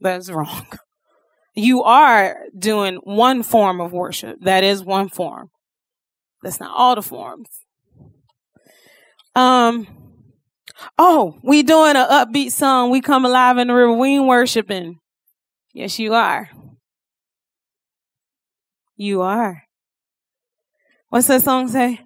That's 0.00 0.30
wrong. 0.30 0.66
You 1.56 1.84
are 1.84 2.36
doing 2.58 2.96
one 3.04 3.44
form 3.44 3.80
of 3.80 3.92
worship. 3.92 4.38
That 4.40 4.64
is 4.64 4.82
one 4.82 5.08
form. 5.08 5.50
That's 6.42 6.58
not 6.58 6.72
all 6.74 6.96
the 6.96 7.02
forms. 7.02 7.48
Um, 9.36 9.86
oh, 10.98 11.38
we 11.44 11.62
doing 11.62 11.94
an 11.94 12.08
upbeat 12.08 12.50
song. 12.50 12.90
We 12.90 13.00
come 13.00 13.24
alive 13.24 13.58
in 13.58 13.68
the 13.68 13.74
river. 13.74 13.92
We 13.92 14.16
ain't 14.16 14.26
worshiping. 14.26 14.98
Yes, 15.72 15.98
you 16.00 16.12
are. 16.14 16.50
You 18.96 19.22
are. 19.22 19.62
What's 21.14 21.28
that 21.28 21.44
song 21.44 21.68
say? 21.68 22.00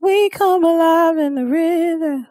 We 0.00 0.30
come 0.30 0.62
alive 0.62 1.18
in 1.18 1.34
the 1.34 1.44
river. 1.44 2.28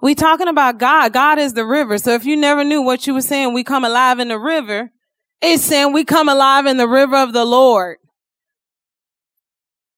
We 0.00 0.14
talking 0.14 0.46
about 0.46 0.78
God. 0.78 1.12
God 1.12 1.40
is 1.40 1.54
the 1.54 1.64
river. 1.64 1.98
So 1.98 2.12
if 2.12 2.24
you 2.24 2.36
never 2.36 2.62
knew 2.62 2.80
what 2.80 3.08
you 3.08 3.14
were 3.14 3.20
saying, 3.20 3.54
we 3.54 3.64
come 3.64 3.84
alive 3.84 4.20
in 4.20 4.28
the 4.28 4.38
river. 4.38 4.92
It's 5.40 5.64
saying 5.64 5.92
we 5.92 6.04
come 6.04 6.28
alive 6.28 6.66
in 6.66 6.76
the 6.76 6.86
river 6.86 7.16
of 7.16 7.32
the 7.32 7.44
Lord. 7.44 7.96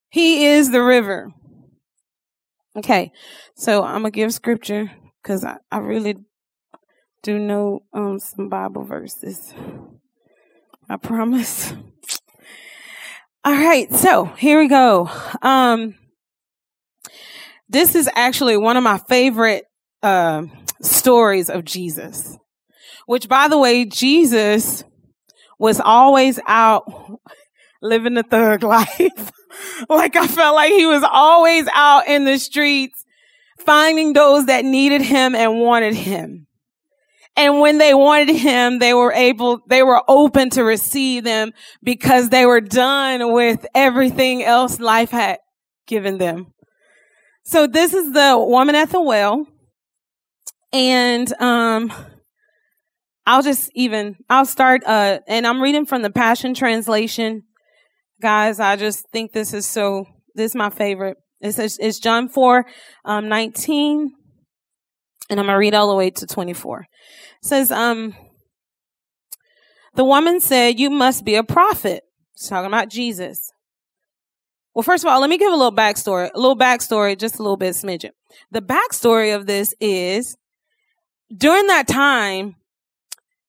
He 0.09 0.47
is 0.47 0.71
the 0.71 0.83
river. 0.83 1.31
Okay. 2.79 3.13
So 3.55 3.85
I'm 3.85 4.01
going 4.01 4.13
to 4.13 4.17
give 4.17 4.33
scripture 4.33 4.93
because 5.23 5.45
I, 5.45 5.59
I 5.71 5.77
really 5.81 6.17
do 7.23 7.39
know 7.39 7.81
um, 7.93 8.19
some 8.19 8.49
Bible 8.49 8.85
verses. 8.85 9.53
I 10.89 10.97
promise. 10.97 11.75
All 13.47 13.53
right, 13.53 13.93
so 13.95 14.25
here 14.25 14.59
we 14.59 14.69
go. 14.69 15.11
Um, 15.43 15.97
this 17.69 17.95
is 17.95 18.09
actually 18.15 18.57
one 18.57 18.79
of 18.79 18.83
my 18.83 18.97
favorite 18.97 19.67
uh, 20.03 20.45
stories 20.81 21.51
of 21.51 21.63
Jesus. 21.67 22.39
Which, 23.05 23.29
by 23.29 23.49
the 23.49 23.59
way, 23.59 23.85
Jesus 23.85 24.83
was 25.59 25.79
always 25.79 26.41
out 26.47 26.91
living 27.83 28.15
the 28.15 28.23
thug 28.23 28.63
life. 28.63 29.31
like 29.91 30.17
I 30.17 30.27
felt 30.27 30.55
like 30.55 30.73
he 30.73 30.87
was 30.87 31.05
always 31.07 31.69
out 31.75 32.09
in 32.09 32.25
the 32.25 32.39
streets, 32.39 33.05
finding 33.59 34.15
those 34.15 34.47
that 34.47 34.65
needed 34.65 35.03
him 35.03 35.35
and 35.35 35.61
wanted 35.61 35.95
him. 35.95 36.47
And 37.37 37.59
when 37.61 37.79
they 37.79 37.95
wanted 37.95 38.37
him, 38.37 38.79
they 38.79 38.95
were 38.95 39.13
able, 39.13 39.61
they 39.69 39.83
were 39.83 40.03
open 40.07 40.51
to 40.51 40.63
receive 40.63 41.25
them 41.25 41.53
because 41.83 42.29
they 42.29 42.47
were 42.47 42.61
done 42.61 43.33
with 43.33 43.67
everything 43.75 44.45
else 44.45 44.79
life 44.79 45.11
had 45.11 45.39
given 45.87 46.19
them. 46.19 46.53
So 47.45 47.67
this 47.67 47.93
is 47.93 48.13
the 48.13 48.37
woman 48.39 48.75
at 48.75 48.91
the 48.91 49.03
well. 49.03 49.47
And, 50.73 51.33
um, 51.41 51.93
I'll 53.27 53.43
just 53.43 53.71
even, 53.75 54.17
I'll 54.29 54.45
start, 54.45 54.83
uh, 54.85 55.21
and 55.27 55.47
I'm 55.47 55.63
reading 55.63 55.87
from 55.87 56.03
the 56.03 56.11
Passion 56.11 56.53
Translation. 56.53 57.45
Guys, 58.21 58.61
I 58.61 58.77
just 58.77 59.09
think 59.11 59.33
this 59.33 59.55
is 59.55 59.67
so, 59.67 60.07
this 60.35 60.53
is 60.53 60.55
my 60.55 60.71
favorite. 60.71 61.17
It 61.41 61.53
says, 61.53 61.79
it's 61.81 61.99
John 61.99 62.29
4, 62.29 62.67
um, 63.05 63.29
19. 63.29 64.13
And 65.31 65.41
I'm 65.41 65.47
going 65.47 65.55
to 65.55 65.59
read 65.59 65.75
all 65.75 65.89
the 65.89 65.97
way 65.97 66.11
to 66.11 66.27
24 66.27 66.87
says, 67.45 67.71
um, 67.71 68.15
the 69.95 70.05
woman 70.05 70.41
said, 70.41 70.81
you 70.81 70.91
must 70.91 71.25
be 71.25 71.35
a 71.37 71.45
prophet. 71.45 72.03
It's 72.35 72.49
talking 72.49 72.67
about 72.67 72.89
Jesus. 72.89 73.53
Well, 74.75 74.83
first 74.83 75.05
of 75.05 75.09
all, 75.09 75.21
let 75.21 75.31
me 75.31 75.39
give 75.39 75.53
a 75.53 75.57
little 75.57 75.75
backstory, 75.75 76.31
a 76.35 76.39
little 76.39 76.57
backstory, 76.57 77.17
just 77.17 77.39
a 77.39 77.43
little 77.43 77.57
bit 77.57 77.75
smidgen. 77.75 78.11
The 78.51 78.63
backstory 78.63 79.37
of 79.37 79.47
this 79.47 79.75
is 79.79 80.37
during 81.35 81.69
that 81.69 81.87
time, 81.87 82.57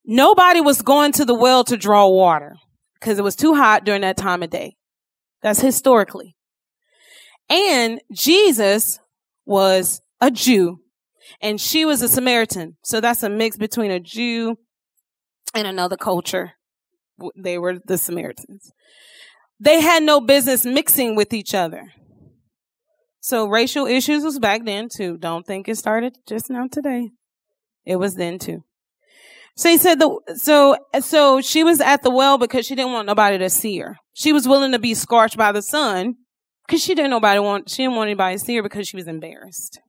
nobody 0.06 0.62
was 0.62 0.82
going 0.82 1.14
to 1.14 1.26
the 1.26 1.34
well 1.34 1.64
to 1.64 1.78
draw 1.78 2.08
water 2.08 2.58
because 3.00 3.18
it 3.18 3.24
was 3.24 3.36
too 3.36 3.56
hot 3.56 3.86
during 3.86 4.02
that 4.02 4.18
time 4.18 4.44
of 4.44 4.52
day. 4.52 4.76
That's 5.42 5.62
historically. 5.62 6.36
And 7.50 8.02
Jesus 8.12 9.00
was 9.46 10.02
a 10.22 10.30
Jew 10.30 10.80
and 11.42 11.60
she 11.60 11.86
was 11.86 12.02
a 12.02 12.08
Samaritan. 12.08 12.78
So 12.84 13.02
that's 13.02 13.24
a 13.24 13.30
mix 13.30 13.58
between 13.58 13.92
a 13.92 14.00
Jew 14.00 14.58
and 15.54 15.68
another 15.68 15.98
culture. 15.98 16.54
They 17.36 17.58
were 17.58 17.80
the 17.86 17.98
Samaritans. 17.98 18.72
They 19.60 19.82
had 19.82 20.04
no 20.04 20.20
business 20.20 20.66
mixing 20.66 21.16
with 21.16 21.34
each 21.34 21.54
other. 21.54 21.94
So 23.22 23.48
racial 23.48 23.88
issues 23.88 24.24
was 24.24 24.38
back 24.38 24.66
then 24.66 24.88
too. 24.96 25.18
Don't 25.18 25.46
think 25.46 25.68
it 25.68 25.78
started 25.78 26.18
just 26.28 26.50
now 26.50 26.68
today. 26.72 27.10
It 27.86 27.96
was 27.96 28.16
then 28.16 28.38
too. 28.38 28.64
So 29.58 29.70
he 29.70 29.78
said 29.78 30.00
the 30.00 30.20
so 30.36 30.78
so 31.00 31.42
she 31.42 31.64
was 31.64 31.80
at 31.80 32.04
the 32.04 32.10
well 32.10 32.38
because 32.38 32.66
she 32.66 32.76
didn't 32.76 32.92
want 32.92 33.08
nobody 33.08 33.38
to 33.38 33.50
see 33.50 33.80
her. 33.80 33.98
She 34.14 34.34
was 34.34 34.48
willing 34.48 34.74
to 34.74 34.80
be 34.80 34.94
scorched 34.94 35.38
by 35.38 35.54
the 35.54 35.62
sun 35.62 36.16
because 36.68 36.84
she 36.84 36.94
didn't 36.94 37.12
nobody 37.12 37.40
want 37.40 37.70
she 37.70 37.84
didn't 37.84 37.96
want 37.96 38.10
anybody 38.10 38.38
to 38.38 38.44
see 38.44 38.58
her 38.58 38.64
because 38.64 38.88
she 38.88 38.98
was 38.98 39.08
embarrassed. 39.08 39.80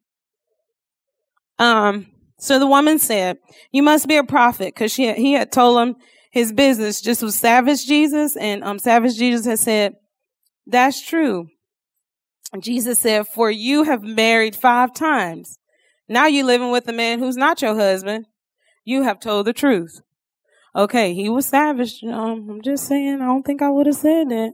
Um. 1.58 2.06
So 2.38 2.58
the 2.58 2.66
woman 2.66 2.98
said, 2.98 3.38
"You 3.72 3.82
must 3.82 4.08
be 4.08 4.16
a 4.16 4.24
prophet," 4.24 4.74
because 4.74 4.92
she 4.92 5.12
he 5.14 5.32
had 5.32 5.50
told 5.52 5.78
him 5.78 5.96
his 6.30 6.52
business 6.52 7.00
just 7.00 7.22
was 7.22 7.34
Savage 7.34 7.86
Jesus, 7.86 8.36
and 8.36 8.62
um 8.62 8.78
Savage 8.78 9.16
Jesus 9.16 9.46
had 9.46 9.58
said, 9.58 9.94
"That's 10.66 11.00
true." 11.00 11.48
Jesus 12.58 12.98
said, 12.98 13.26
"For 13.26 13.50
you 13.50 13.84
have 13.84 14.02
married 14.02 14.54
five 14.54 14.94
times. 14.94 15.58
Now 16.08 16.26
you're 16.26 16.46
living 16.46 16.70
with 16.70 16.88
a 16.88 16.92
man 16.92 17.18
who's 17.18 17.36
not 17.36 17.62
your 17.62 17.74
husband." 17.74 18.26
You 18.88 19.02
have 19.02 19.18
told 19.18 19.46
the 19.46 19.52
truth. 19.52 20.00
Okay, 20.76 21.12
he 21.12 21.28
was 21.28 21.46
savage. 21.46 22.04
Um, 22.04 22.48
I'm 22.48 22.62
just 22.62 22.86
saying, 22.86 23.20
I 23.20 23.26
don't 23.26 23.44
think 23.44 23.62
I 23.62 23.68
would 23.68 23.86
have 23.86 23.96
said 23.96 24.28
that. 24.28 24.52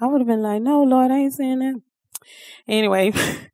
I 0.00 0.06
would 0.06 0.20
have 0.20 0.28
been 0.28 0.42
like, 0.42 0.62
no, 0.62 0.82
Lord, 0.84 1.10
I 1.10 1.18
ain't 1.18 1.34
saying 1.34 1.58
that. 1.58 1.82
Anyway, 2.68 3.12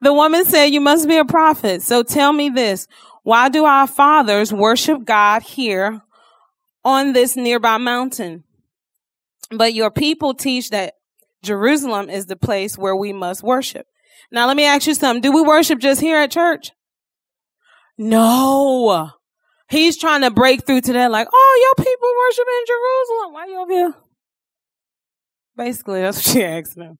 the 0.00 0.12
woman 0.12 0.44
said, 0.44 0.66
you 0.66 0.80
must 0.80 1.08
be 1.08 1.16
a 1.16 1.24
prophet. 1.24 1.82
So 1.82 2.02
tell 2.02 2.32
me 2.32 2.48
this. 2.48 2.86
Why 3.22 3.48
do 3.48 3.64
our 3.64 3.86
fathers 3.86 4.52
worship 4.52 5.04
God 5.04 5.42
here 5.42 6.02
on 6.84 7.12
this 7.12 7.36
nearby 7.36 7.78
mountain? 7.78 8.44
But 9.50 9.74
your 9.74 9.90
people 9.90 10.34
teach 10.34 10.70
that 10.70 10.94
Jerusalem 11.42 12.10
is 12.10 12.26
the 12.26 12.36
place 12.36 12.76
where 12.76 12.96
we 12.96 13.12
must 13.12 13.42
worship. 13.42 13.86
Now, 14.30 14.46
let 14.46 14.56
me 14.56 14.64
ask 14.64 14.86
you 14.86 14.94
something. 14.94 15.20
Do 15.20 15.32
we 15.32 15.42
worship 15.42 15.78
just 15.78 16.00
here 16.00 16.18
at 16.18 16.30
church? 16.30 16.72
No. 17.96 19.10
He's 19.70 19.96
trying 19.96 20.22
to 20.22 20.30
break 20.30 20.66
through 20.66 20.82
to 20.82 20.92
that, 20.94 21.10
like, 21.10 21.28
oh, 21.32 21.74
your 21.76 21.84
people 21.84 22.08
worship 22.18 22.46
in 22.48 22.64
Jerusalem. 22.66 23.32
Why 23.32 23.40
are 23.40 23.46
you 23.46 23.60
over 23.60 23.72
here? 23.72 23.94
Basically, 25.56 26.00
that's 26.02 26.18
what 26.18 26.34
she 26.34 26.44
asked 26.44 26.76
him. 26.76 26.98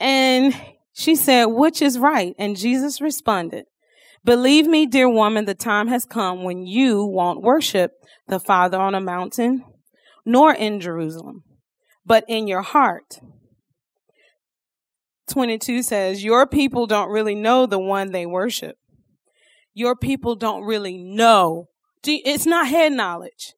And 0.00 0.58
she 0.92 1.14
said, 1.14 1.44
which 1.44 1.80
is 1.80 1.98
right? 1.98 2.34
And 2.38 2.56
Jesus 2.56 3.00
responded, 3.00 3.66
believe 4.24 4.66
me, 4.66 4.86
dear 4.86 5.08
woman, 5.08 5.44
the 5.44 5.54
time 5.54 5.88
has 5.88 6.04
come 6.04 6.42
when 6.42 6.66
you 6.66 7.04
won't 7.04 7.42
worship 7.42 7.92
the 8.26 8.40
Father 8.40 8.78
on 8.78 8.94
a 8.94 9.00
mountain, 9.00 9.64
nor 10.24 10.52
in 10.52 10.80
Jerusalem, 10.80 11.44
but 12.04 12.24
in 12.26 12.48
your 12.48 12.62
heart. 12.62 13.20
22 15.28 15.82
says, 15.84 16.24
your 16.24 16.46
people 16.46 16.88
don't 16.88 17.10
really 17.10 17.36
know 17.36 17.66
the 17.66 17.78
one 17.78 18.10
they 18.10 18.26
worship 18.26 18.76
your 19.74 19.96
people 19.96 20.36
don't 20.36 20.64
really 20.64 20.98
know. 20.98 21.68
It's 22.04 22.46
not 22.46 22.68
head 22.68 22.92
knowledge. 22.92 23.54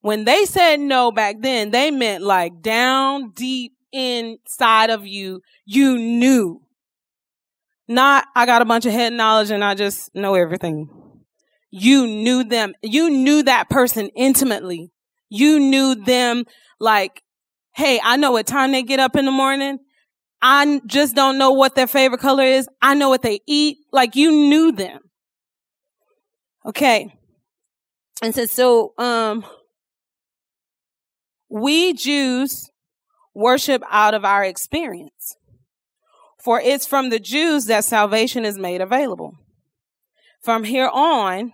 When 0.00 0.24
they 0.24 0.44
said 0.44 0.80
no 0.80 1.12
back 1.12 1.36
then, 1.40 1.70
they 1.70 1.90
meant 1.90 2.24
like 2.24 2.60
down 2.60 3.30
deep 3.34 3.72
inside 3.92 4.90
of 4.90 5.06
you, 5.06 5.40
you 5.64 5.98
knew. 5.98 6.62
Not, 7.88 8.26
I 8.34 8.46
got 8.46 8.62
a 8.62 8.64
bunch 8.64 8.86
of 8.86 8.92
head 8.92 9.12
knowledge 9.12 9.50
and 9.50 9.62
I 9.62 9.74
just 9.74 10.14
know 10.14 10.34
everything. 10.34 10.88
You 11.70 12.06
knew 12.06 12.44
them. 12.44 12.74
You 12.82 13.10
knew 13.10 13.42
that 13.42 13.68
person 13.68 14.08
intimately. 14.14 14.92
You 15.28 15.58
knew 15.58 15.94
them 15.94 16.44
like, 16.78 17.22
hey, 17.74 18.00
I 18.02 18.16
know 18.16 18.32
what 18.32 18.46
time 18.46 18.72
they 18.72 18.82
get 18.82 19.00
up 19.00 19.16
in 19.16 19.24
the 19.24 19.30
morning. 19.30 19.78
I 20.40 20.80
just 20.86 21.14
don't 21.14 21.38
know 21.38 21.52
what 21.52 21.74
their 21.74 21.86
favorite 21.86 22.20
color 22.20 22.44
is. 22.44 22.68
I 22.80 22.94
know 22.94 23.08
what 23.08 23.22
they 23.22 23.40
eat. 23.46 23.78
Like 23.92 24.16
you 24.16 24.30
knew 24.30 24.72
them. 24.72 25.00
Okay. 26.66 27.14
And 28.22 28.34
says, 28.34 28.50
so, 28.50 28.92
um, 28.98 29.44
we 31.48 31.92
Jews 31.92 32.71
worship 33.34 33.82
out 33.90 34.14
of 34.14 34.24
our 34.24 34.44
experience. 34.44 35.36
For 36.42 36.60
it's 36.60 36.86
from 36.86 37.10
the 37.10 37.20
Jews 37.20 37.66
that 37.66 37.84
salvation 37.84 38.44
is 38.44 38.58
made 38.58 38.80
available. 38.80 39.36
From 40.42 40.64
here 40.64 40.90
on, 40.92 41.52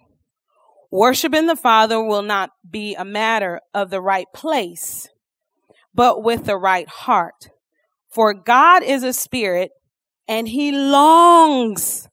worshiping 0.90 1.46
the 1.46 1.56
Father 1.56 2.02
will 2.02 2.22
not 2.22 2.50
be 2.68 2.94
a 2.94 3.04
matter 3.04 3.60
of 3.74 3.90
the 3.90 4.00
right 4.00 4.26
place, 4.34 5.08
but 5.94 6.22
with 6.22 6.46
the 6.46 6.56
right 6.56 6.88
heart. 6.88 7.50
For 8.08 8.32
God 8.32 8.82
is 8.82 9.02
a 9.02 9.12
spirit 9.12 9.72
and 10.26 10.48
he 10.48 10.72
longs 10.72 12.08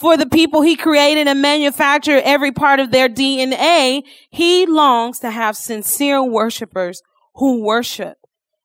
for 0.00 0.16
the 0.16 0.26
people 0.26 0.62
he 0.62 0.76
created 0.76 1.28
and 1.28 1.40
manufactured 1.40 2.22
every 2.24 2.52
part 2.52 2.80
of 2.80 2.90
their 2.90 3.08
DNA, 3.08 4.02
he 4.28 4.66
longs 4.66 5.20
to 5.20 5.30
have 5.30 5.56
sincere 5.56 6.22
worshipers 6.22 7.00
who 7.36 7.62
worship 7.64 8.18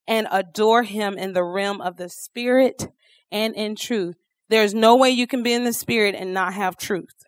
and 0.10 0.28
adore 0.32 0.82
him 0.84 1.18
in 1.18 1.34
the 1.34 1.44
realm 1.44 1.80
of 1.80 1.98
the 1.98 2.10
spirit 2.10 2.88
and 3.32 3.56
in 3.56 3.76
truth. 3.76 4.16
There's 4.50 4.74
no 4.74 4.96
way 4.96 5.12
you 5.12 5.28
can 5.28 5.44
be 5.44 5.54
in 5.54 5.64
the 5.64 5.72
spirit 5.72 6.16
and 6.16 6.34
not 6.34 6.56
have 6.56 6.76
truth. 6.76 7.24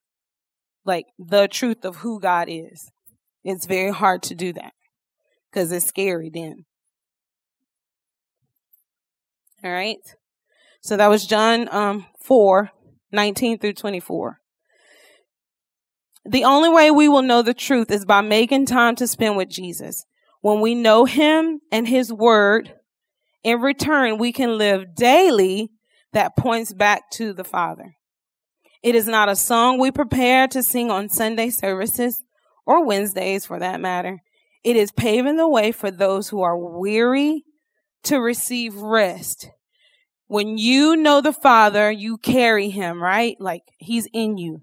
Like 0.84 1.06
the 1.20 1.48
truth 1.48 1.86
of 1.86 1.98
who 1.98 2.20
God 2.20 2.48
is. 2.50 2.92
It's 3.44 3.68
very 3.68 3.92
hard 3.92 4.24
to 4.24 4.36
do 4.36 4.52
that 4.54 4.74
because 5.50 5.72
it's 5.72 5.86
scary 5.86 6.32
then. 6.34 6.66
All 9.64 9.72
right. 9.72 10.00
So 10.82 10.98
that 10.98 11.10
was 11.10 11.28
John 11.28 11.70
um, 11.72 12.08
4 12.24 12.72
19 13.12 13.60
through 13.60 13.74
24. 13.74 14.40
The 16.26 16.46
only 16.46 16.70
way 16.70 16.90
we 16.90 17.08
will 17.08 17.22
know 17.22 17.42
the 17.42 17.54
truth 17.54 17.92
is 17.92 18.06
by 18.06 18.22
making 18.22 18.66
time 18.66 18.96
to 18.96 19.08
spend 19.08 19.38
with 19.38 19.50
Jesus. 19.50 20.06
When 20.42 20.60
we 20.60 20.76
know 20.76 21.06
him 21.06 21.62
and 21.72 21.88
his 21.88 22.12
word, 22.12 22.74
in 23.44 23.62
return, 23.62 24.18
we 24.18 24.32
can 24.32 24.58
live 24.58 24.96
daily 24.96 25.72
that 26.14 26.36
points 26.36 26.74
back 26.74 27.10
to 27.12 27.34
the 27.34 27.44
Father. 27.44 27.96
It 28.84 28.96
is 28.96 29.08
not 29.08 29.30
a 29.30 29.36
song 29.36 29.80
we 29.80 29.92
prepare 29.92 30.48
to 30.50 30.64
sing 30.64 30.92
on 30.92 31.10
Sunday 31.10 31.50
services 31.50 32.24
or 32.66 32.86
Wednesdays 32.86 33.46
for 33.46 33.60
that 33.60 33.80
matter. 33.80 34.20
It 34.64 34.76
is 34.76 34.92
paving 34.92 35.38
the 35.38 35.48
way 35.48 35.72
for 35.72 35.90
those 35.90 36.30
who 36.30 36.42
are 36.42 36.58
weary 36.58 37.44
to 38.04 38.18
receive 38.18 38.76
rest 38.76 39.50
when 40.32 40.58
you 40.58 40.96
know 40.96 41.20
the 41.20 41.34
Father, 41.34 41.92
you 41.92 42.18
carry 42.18 42.70
him, 42.70 43.04
right? 43.04 43.36
Like 43.38 43.64
he's 43.80 44.08
in 44.14 44.38
you. 44.38 44.62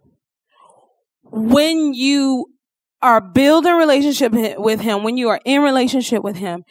When 1.24 1.92
you 1.92 2.46
are 3.00 3.20
building 3.20 3.74
relationship 3.74 4.32
with 4.32 4.80
him, 4.80 5.02
when 5.02 5.16
you 5.16 5.28
are 5.28 5.40
in 5.44 5.62
relationship 5.62 6.22
with 6.22 6.36
him, 6.36 6.64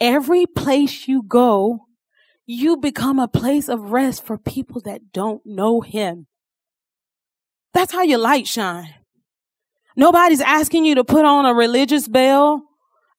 every 0.00 0.46
place 0.46 1.08
you 1.08 1.22
go, 1.22 1.86
you 2.46 2.76
become 2.76 3.18
a 3.18 3.28
place 3.28 3.68
of 3.68 3.92
rest 3.92 4.24
for 4.24 4.36
people 4.36 4.80
that 4.82 5.12
don't 5.12 5.40
know 5.44 5.80
him. 5.80 6.26
That's 7.72 7.92
how 7.92 8.02
your 8.02 8.18
light 8.18 8.46
shine. 8.46 8.94
Nobody's 9.96 10.40
asking 10.40 10.84
you 10.84 10.96
to 10.96 11.04
put 11.04 11.24
on 11.24 11.46
a 11.46 11.54
religious 11.54 12.08
bell. 12.08 12.62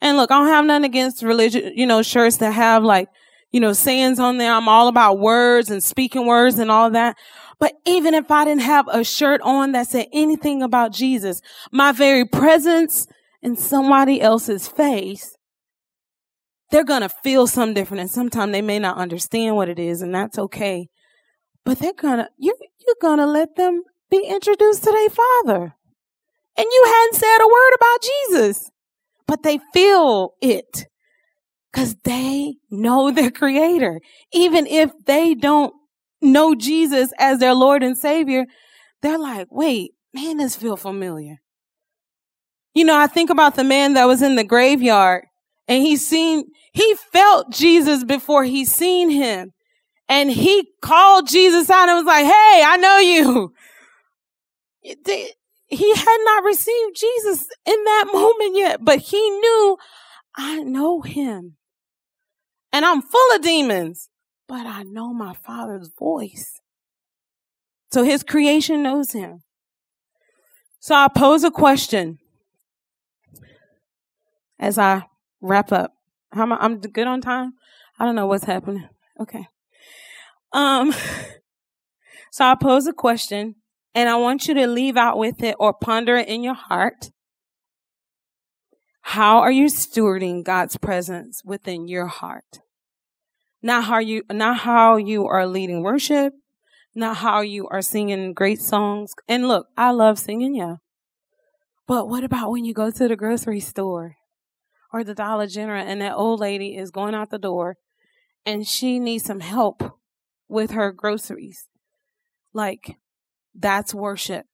And 0.01 0.17
look, 0.17 0.31
I 0.31 0.39
don't 0.39 0.47
have 0.47 0.65
nothing 0.65 0.85
against 0.85 1.23
religious, 1.23 1.71
you 1.75 1.85
know, 1.85 2.01
shirts 2.01 2.37
that 2.37 2.51
have 2.51 2.83
like 2.83 3.07
you 3.51 3.59
know, 3.59 3.73
sayings 3.73 4.19
on 4.19 4.37
there. 4.37 4.53
I'm 4.53 4.69
all 4.69 4.87
about 4.87 5.19
words 5.19 5.69
and 5.69 5.83
speaking 5.83 6.25
words 6.25 6.57
and 6.57 6.71
all 6.71 6.89
that. 6.91 7.17
But 7.61 7.75
even 7.85 8.15
if 8.15 8.31
I 8.31 8.43
didn't 8.43 8.63
have 8.63 8.87
a 8.87 9.03
shirt 9.03 9.39
on 9.41 9.73
that 9.73 9.87
said 9.87 10.07
anything 10.11 10.63
about 10.63 10.91
Jesus, 10.91 11.41
my 11.71 11.91
very 11.91 12.25
presence 12.25 13.05
in 13.43 13.55
somebody 13.55 14.19
else's 14.19 14.67
face, 14.67 15.37
they're 16.71 16.83
going 16.83 17.03
to 17.03 17.09
feel 17.09 17.45
some 17.45 17.75
different. 17.75 18.01
And 18.01 18.09
sometimes 18.09 18.51
they 18.51 18.63
may 18.63 18.79
not 18.79 18.97
understand 18.97 19.55
what 19.55 19.69
it 19.69 19.77
is 19.77 20.01
and 20.01 20.13
that's 20.13 20.39
okay. 20.39 20.89
But 21.63 21.77
they're 21.77 21.93
going 21.93 22.17
to, 22.17 22.29
you, 22.35 22.57
you're 22.79 22.95
going 22.99 23.19
to 23.19 23.27
let 23.27 23.55
them 23.55 23.83
be 24.09 24.25
introduced 24.27 24.83
to 24.85 24.91
their 24.91 25.09
father. 25.09 25.75
And 26.57 26.65
you 26.65 26.83
hadn't 26.87 27.19
said 27.19 27.37
a 27.43 27.47
word 27.47 27.73
about 27.75 28.01
Jesus, 28.01 28.71
but 29.27 29.43
they 29.43 29.59
feel 29.71 30.33
it. 30.41 30.87
Cause 31.73 31.95
they 32.03 32.55
know 32.71 33.11
their 33.11 33.31
creator. 33.31 34.01
Even 34.33 34.65
if 34.65 34.91
they 35.05 35.35
don't 35.35 35.73
know 36.21 36.55
Jesus 36.55 37.11
as 37.17 37.39
their 37.39 37.53
Lord 37.53 37.83
and 37.83 37.97
Savior, 37.97 38.45
they're 39.01 39.17
like, 39.17 39.47
wait, 39.51 39.93
man, 40.13 40.37
this 40.37 40.55
feel 40.55 40.77
familiar. 40.77 41.41
You 42.73 42.85
know, 42.85 42.97
I 42.97 43.07
think 43.07 43.29
about 43.29 43.55
the 43.55 43.63
man 43.63 43.95
that 43.95 44.05
was 44.05 44.21
in 44.21 44.35
the 44.35 44.43
graveyard 44.43 45.25
And 45.67 45.83
he 45.83 45.97
seen, 45.97 46.45
he 46.73 46.95
felt 46.95 47.51
Jesus 47.51 48.03
before 48.03 48.43
he 48.43 48.65
seen 48.65 49.09
him. 49.09 49.51
And 50.07 50.29
he 50.29 50.69
called 50.81 51.27
Jesus 51.27 51.69
out 51.69 51.89
and 51.89 51.97
was 51.97 52.05
like, 52.05 52.25
Hey, 52.25 52.63
I 52.65 52.77
know 52.77 52.97
you. 52.97 53.53
He 54.81 55.95
had 55.95 56.17
not 56.25 56.43
received 56.43 56.97
Jesus 56.97 57.47
in 57.65 57.83
that 57.85 58.05
moment 58.13 58.55
yet, 58.57 58.83
but 58.83 58.99
he 58.99 59.29
knew 59.29 59.77
I 60.35 60.63
know 60.63 61.01
him. 61.01 61.55
And 62.73 62.85
I'm 62.85 63.01
full 63.01 63.35
of 63.35 63.41
demons, 63.41 64.09
but 64.51 64.67
I 64.67 64.83
know 64.83 65.13
my 65.13 65.33
father's 65.33 65.91
voice. 65.97 66.59
So 67.89 68.03
his 68.03 68.21
creation 68.21 68.83
knows 68.83 69.13
him. 69.13 69.43
So 70.81 70.93
I 70.93 71.07
pose 71.07 71.45
a 71.45 71.51
question 71.51 72.19
as 74.59 74.77
I 74.77 75.03
wrap 75.39 75.71
up. 75.71 75.93
How 76.33 76.41
am 76.41 76.51
I, 76.51 76.57
I'm 76.57 76.81
good 76.81 77.07
on 77.07 77.21
time? 77.21 77.53
I 77.97 78.03
don't 78.03 78.15
know 78.15 78.27
what's 78.27 78.43
happening. 78.43 78.89
Okay. 79.21 79.47
Um, 80.51 80.93
so 82.33 82.43
I 82.43 82.55
pose 82.55 82.87
a 82.87 82.93
question 82.93 83.55
and 83.95 84.09
I 84.09 84.17
want 84.17 84.49
you 84.49 84.53
to 84.55 84.67
leave 84.67 84.97
out 84.97 85.17
with 85.17 85.41
it 85.43 85.55
or 85.59 85.71
ponder 85.71 86.17
it 86.17 86.27
in 86.27 86.43
your 86.43 86.55
heart. 86.55 87.11
How 88.99 89.37
are 89.37 89.51
you 89.51 89.67
stewarding 89.67 90.43
God's 90.43 90.75
presence 90.75 91.41
within 91.45 91.87
your 91.87 92.07
heart? 92.07 92.59
Not 93.61 93.85
how 93.85 93.99
you, 93.99 94.23
not 94.31 94.59
how 94.59 94.97
you 94.97 95.27
are 95.27 95.45
leading 95.45 95.83
worship, 95.83 96.33
not 96.95 97.17
how 97.17 97.41
you 97.41 97.67
are 97.67 97.81
singing 97.81 98.33
great 98.33 98.59
songs. 98.61 99.13
And 99.27 99.47
look, 99.47 99.67
I 99.77 99.91
love 99.91 100.17
singing, 100.17 100.55
yeah. 100.55 100.77
But 101.87 102.07
what 102.09 102.23
about 102.23 102.51
when 102.51 102.65
you 102.65 102.73
go 102.73 102.89
to 102.89 103.07
the 103.07 103.15
grocery 103.15 103.59
store 103.59 104.15
or 104.91 105.03
the 105.03 105.13
Dollar 105.13 105.47
General 105.47 105.85
and 105.85 106.01
that 106.01 106.15
old 106.15 106.39
lady 106.39 106.75
is 106.75 106.91
going 106.91 107.13
out 107.13 107.29
the 107.29 107.37
door 107.37 107.75
and 108.45 108.67
she 108.67 108.99
needs 108.99 109.25
some 109.25 109.41
help 109.41 109.99
with 110.47 110.71
her 110.71 110.91
groceries? 110.91 111.67
Like, 112.53 112.97
that's 113.53 113.93
worship 113.93 114.45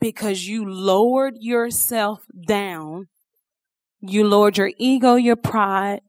because 0.00 0.46
you 0.46 0.68
lowered 0.68 1.34
yourself 1.38 2.24
down. 2.46 3.08
You 4.00 4.24
lowered 4.24 4.58
your 4.58 4.70
ego, 4.78 5.16
your 5.16 5.36
pride, 5.36 6.00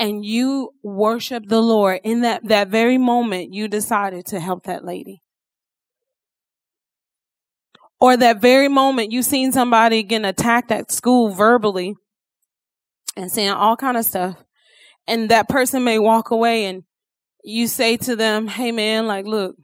and 0.00 0.24
you 0.24 0.70
worship 0.82 1.44
the 1.46 1.60
Lord. 1.60 2.00
In 2.02 2.22
that, 2.22 2.48
that 2.48 2.68
very 2.68 2.96
moment, 2.96 3.52
you 3.52 3.68
decided 3.68 4.24
to 4.26 4.40
help 4.40 4.64
that 4.64 4.82
lady. 4.82 5.22
Or 8.00 8.16
that 8.16 8.40
very 8.40 8.68
moment 8.68 9.12
you 9.12 9.22
seen 9.22 9.52
somebody 9.52 10.02
getting 10.02 10.24
attacked 10.24 10.72
at 10.72 10.90
school 10.90 11.28
verbally 11.28 11.96
and 13.14 13.30
saying 13.30 13.50
all 13.50 13.76
kind 13.76 13.98
of 13.98 14.06
stuff. 14.06 14.42
And 15.06 15.28
that 15.28 15.50
person 15.50 15.84
may 15.84 15.98
walk 15.98 16.30
away 16.30 16.64
and 16.64 16.84
you 17.44 17.66
say 17.66 17.98
to 17.98 18.16
them, 18.16 18.48
Hey 18.48 18.72
man, 18.72 19.06
like, 19.06 19.26
look, 19.26 19.54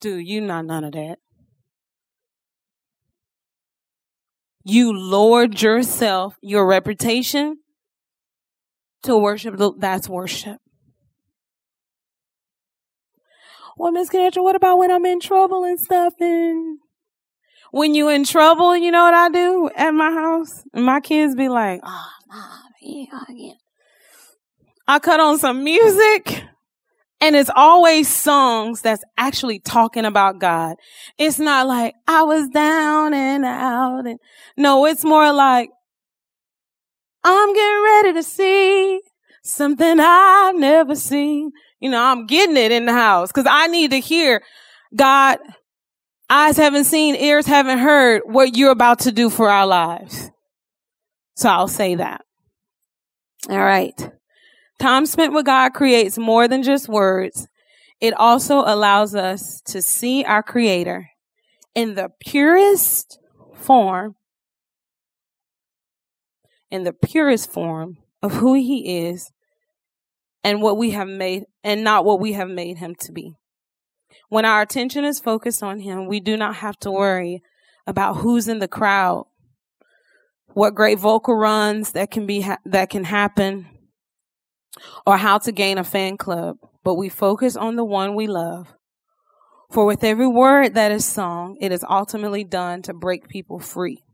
dude, 0.00 0.26
you 0.26 0.40
not 0.40 0.64
none 0.64 0.82
of 0.82 0.92
that. 0.92 1.18
You 4.64 4.92
lowered 4.92 5.62
yourself, 5.62 6.34
your 6.42 6.66
reputation 6.66 7.58
to 9.02 9.16
worship. 9.16 9.60
That's 9.78 10.08
worship. 10.08 10.58
Well, 13.76 13.92
Miss 13.92 14.10
Connector, 14.10 14.42
what 14.42 14.56
about 14.56 14.78
when 14.78 14.90
I'm 14.90 15.06
in 15.06 15.20
trouble 15.20 15.62
and 15.64 15.78
stuff? 15.78 16.14
And 16.18 16.78
when 17.70 17.94
you 17.94 18.08
in 18.08 18.24
trouble, 18.24 18.76
you 18.76 18.90
know 18.90 19.04
what 19.04 19.14
I 19.14 19.28
do 19.28 19.70
at 19.76 19.92
my 19.92 20.10
house? 20.10 20.64
And 20.74 20.84
my 20.84 21.00
kids 21.00 21.36
be 21.36 21.48
like, 21.48 21.80
oh, 21.84 22.08
mom, 22.28 22.72
here 22.80 23.06
again. 23.28 23.56
I 24.88 24.98
cut 24.98 25.20
on 25.20 25.38
some 25.38 25.62
music 25.62 26.42
and 27.20 27.36
it's 27.36 27.50
always 27.54 28.08
songs 28.08 28.80
that's 28.80 29.04
actually 29.16 29.60
talking 29.60 30.04
about 30.04 30.40
God. 30.40 30.76
It's 31.18 31.38
not 31.38 31.66
like 31.66 31.94
I 32.06 32.22
was 32.22 32.48
down 32.48 33.12
and 33.12 33.44
out 33.44 34.06
and 34.06 34.18
no, 34.56 34.86
it's 34.86 35.04
more 35.04 35.32
like 35.32 35.70
I'm 37.24 37.54
getting 37.54 37.84
ready 37.84 38.12
to 38.14 38.22
see 38.22 39.00
something 39.42 40.00
I've 40.00 40.56
never 40.56 40.94
seen. 40.94 41.52
You 41.80 41.90
know, 41.90 42.02
I'm 42.02 42.26
getting 42.26 42.56
it 42.56 42.72
in 42.72 42.86
the 42.86 42.92
house 42.92 43.30
because 43.30 43.46
I 43.48 43.66
need 43.68 43.90
to 43.92 44.00
hear 44.00 44.42
God, 44.94 45.38
eyes 46.30 46.56
haven't 46.56 46.84
seen, 46.84 47.14
ears 47.14 47.46
haven't 47.46 47.78
heard 47.78 48.22
what 48.24 48.56
you're 48.56 48.70
about 48.70 49.00
to 49.00 49.12
do 49.12 49.30
for 49.30 49.48
our 49.48 49.66
lives. 49.66 50.30
So 51.36 51.48
I'll 51.48 51.68
say 51.68 51.94
that. 51.96 52.22
All 53.48 53.58
right. 53.58 54.10
Time 54.80 55.06
spent 55.06 55.32
with 55.32 55.46
God 55.46 55.72
creates 55.74 56.18
more 56.18 56.48
than 56.48 56.62
just 56.62 56.88
words. 56.88 57.48
It 58.00 58.14
also 58.14 58.60
allows 58.60 59.14
us 59.14 59.60
to 59.66 59.82
see 59.82 60.24
our 60.24 60.42
creator 60.42 61.08
in 61.74 61.94
the 61.94 62.10
purest 62.20 63.18
form, 63.54 64.14
in 66.70 66.84
the 66.84 66.92
purest 66.92 67.50
form 67.50 67.98
of 68.22 68.34
who 68.34 68.54
he 68.54 69.06
is 69.06 69.30
and 70.44 70.62
what 70.62 70.76
we 70.76 70.90
have 70.90 71.08
made 71.08 71.44
and 71.64 71.82
not 71.82 72.04
what 72.04 72.20
we 72.20 72.32
have 72.32 72.48
made 72.48 72.78
him 72.78 72.94
to 73.00 73.12
be. 73.12 73.34
When 74.28 74.44
our 74.44 74.62
attention 74.62 75.04
is 75.04 75.20
focused 75.20 75.62
on 75.62 75.80
him, 75.80 76.06
we 76.06 76.20
do 76.20 76.36
not 76.36 76.56
have 76.56 76.78
to 76.80 76.90
worry 76.90 77.42
about 77.86 78.18
who's 78.18 78.48
in 78.48 78.58
the 78.58 78.68
crowd, 78.68 79.26
what 80.52 80.74
great 80.74 80.98
vocal 80.98 81.34
runs 81.34 81.92
that 81.92 82.10
can 82.10 82.26
be 82.26 82.42
ha- 82.42 82.58
that 82.64 82.90
can 82.90 83.04
happen, 83.04 83.66
or 85.06 85.16
how 85.16 85.38
to 85.38 85.52
gain 85.52 85.78
a 85.78 85.84
fan 85.84 86.16
club, 86.16 86.56
but 86.84 86.94
we 86.94 87.08
focus 87.08 87.56
on 87.56 87.76
the 87.76 87.84
one 87.84 88.14
we 88.14 88.26
love. 88.26 88.74
For 89.70 89.84
with 89.84 90.02
every 90.02 90.26
word 90.26 90.74
that 90.74 90.92
is 90.92 91.04
sung, 91.04 91.56
it 91.60 91.72
is 91.72 91.84
ultimately 91.88 92.44
done 92.44 92.82
to 92.82 92.94
break 92.94 93.28
people 93.28 93.58
free. 93.58 94.04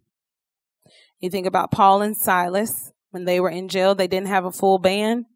You 1.20 1.30
think 1.30 1.46
about 1.46 1.70
Paul 1.70 2.02
and 2.02 2.16
Silas 2.16 2.92
when 3.10 3.24
they 3.24 3.40
were 3.40 3.50
in 3.50 3.68
jail, 3.68 3.94
they 3.94 4.08
didn't 4.08 4.28
have 4.28 4.44
a 4.44 4.52
full 4.52 4.78
band, 4.78 5.26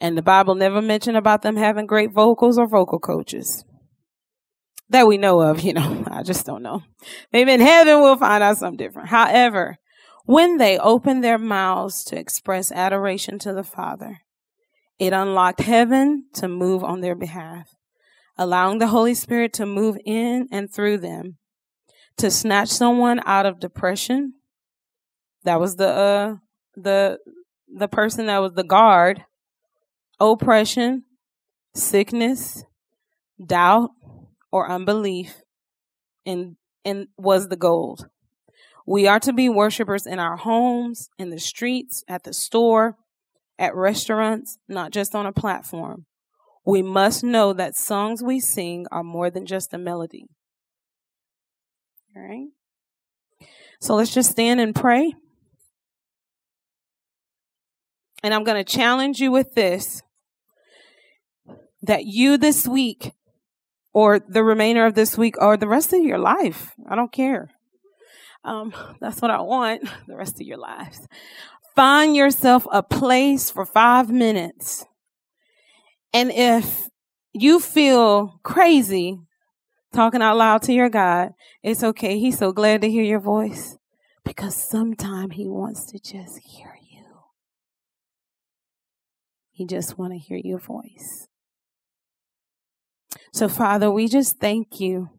and 0.00 0.16
the 0.16 0.22
Bible 0.22 0.54
never 0.54 0.80
mentioned 0.80 1.16
about 1.16 1.42
them 1.42 1.56
having 1.56 1.86
great 1.86 2.12
vocals 2.12 2.56
or 2.56 2.68
vocal 2.68 2.98
coaches. 2.98 3.64
That 4.88 5.06
we 5.06 5.18
know 5.18 5.40
of, 5.40 5.60
you 5.64 5.72
know, 5.72 6.04
I 6.06 6.22
just 6.22 6.46
don't 6.46 6.62
know. 6.62 6.82
Maybe 7.32 7.52
in 7.52 7.60
heaven 7.60 8.00
we'll 8.00 8.16
find 8.16 8.42
out 8.42 8.58
something 8.58 8.76
different. 8.76 9.08
However, 9.08 9.78
when 10.24 10.58
they 10.58 10.78
opened 10.78 11.24
their 11.24 11.38
mouths 11.38 12.04
to 12.04 12.18
express 12.18 12.70
adoration 12.70 13.38
to 13.40 13.52
the 13.52 13.64
Father, 13.64 14.20
it 14.98 15.12
unlocked 15.12 15.60
heaven 15.60 16.26
to 16.34 16.46
move 16.46 16.84
on 16.84 17.00
their 17.00 17.16
behalf, 17.16 17.74
allowing 18.36 18.78
the 18.78 18.88
Holy 18.88 19.14
Spirit 19.14 19.52
to 19.54 19.66
move 19.66 19.96
in 20.04 20.46
and 20.52 20.72
through 20.72 20.98
them 20.98 21.38
to 22.18 22.30
snatch 22.30 22.68
someone 22.68 23.20
out 23.24 23.46
of 23.46 23.58
depression. 23.58 24.34
That 25.44 25.60
was 25.60 25.76
the 25.76 25.88
uh 25.88 26.36
the 26.76 27.18
the 27.68 27.88
person 27.88 28.26
that 28.26 28.38
was 28.38 28.52
the 28.52 28.64
guard, 28.64 29.24
oppression, 30.18 31.04
sickness, 31.74 32.64
doubt, 33.44 33.90
or 34.52 34.68
unbelief, 34.68 35.42
and 36.26 36.56
and 36.84 37.08
was 37.16 37.48
the 37.48 37.56
gold. 37.56 38.08
We 38.86 39.06
are 39.06 39.20
to 39.20 39.32
be 39.32 39.48
worshipers 39.48 40.06
in 40.06 40.18
our 40.18 40.36
homes, 40.36 41.10
in 41.18 41.30
the 41.30 41.38
streets, 41.38 42.02
at 42.08 42.24
the 42.24 42.32
store, 42.32 42.96
at 43.58 43.74
restaurants, 43.74 44.58
not 44.68 44.90
just 44.90 45.14
on 45.14 45.26
a 45.26 45.32
platform. 45.32 46.06
We 46.64 46.82
must 46.82 47.22
know 47.22 47.52
that 47.52 47.76
songs 47.76 48.22
we 48.22 48.40
sing 48.40 48.86
are 48.90 49.04
more 49.04 49.30
than 49.30 49.46
just 49.46 49.72
a 49.72 49.78
melody. 49.78 50.26
All 52.16 52.22
right? 52.22 52.48
So 53.80 53.94
let's 53.94 54.12
just 54.12 54.30
stand 54.30 54.60
and 54.60 54.74
pray. 54.74 55.14
And 58.22 58.34
I'm 58.34 58.44
going 58.44 58.62
to 58.62 58.72
challenge 58.72 59.20
you 59.20 59.30
with 59.30 59.54
this 59.54 60.02
that 61.82 62.04
you 62.04 62.36
this 62.36 62.66
week, 62.66 63.12
or 63.94 64.18
the 64.18 64.44
remainder 64.44 64.84
of 64.84 64.94
this 64.94 65.16
week, 65.16 65.36
or 65.40 65.56
the 65.56 65.66
rest 65.66 65.92
of 65.94 66.02
your 66.02 66.18
life, 66.18 66.72
I 66.88 66.94
don't 66.94 67.10
care. 67.10 67.50
Um, 68.44 68.74
that's 69.00 69.22
what 69.22 69.30
I 69.30 69.40
want 69.40 69.88
the 70.06 70.16
rest 70.16 70.40
of 70.40 70.46
your 70.46 70.58
lives 70.58 71.06
find 71.74 72.14
yourself 72.16 72.66
a 72.70 72.82
place 72.82 73.50
for 73.50 73.64
five 73.64 74.10
minutes. 74.10 74.84
And 76.12 76.30
if 76.30 76.88
you 77.32 77.60
feel 77.60 78.38
crazy 78.42 79.18
talking 79.94 80.22
out 80.22 80.36
loud 80.36 80.62
to 80.62 80.72
your 80.72 80.88
God, 80.88 81.32
it's 81.62 81.82
okay. 81.82 82.18
He's 82.18 82.38
so 82.38 82.52
glad 82.52 82.82
to 82.82 82.90
hear 82.90 83.02
your 83.02 83.20
voice 83.20 83.78
because 84.24 84.54
sometimes 84.54 85.34
he 85.34 85.48
wants 85.48 85.86
to 85.92 85.98
just 85.98 86.38
hear 86.40 86.76
you. 86.79 86.79
He 89.60 89.66
just 89.66 89.98
want 89.98 90.14
to 90.14 90.18
hear 90.18 90.40
your 90.42 90.58
voice. 90.58 91.28
So 93.30 93.46
Father, 93.46 93.90
we 93.90 94.08
just 94.08 94.38
thank 94.40 94.80
you 94.80 95.10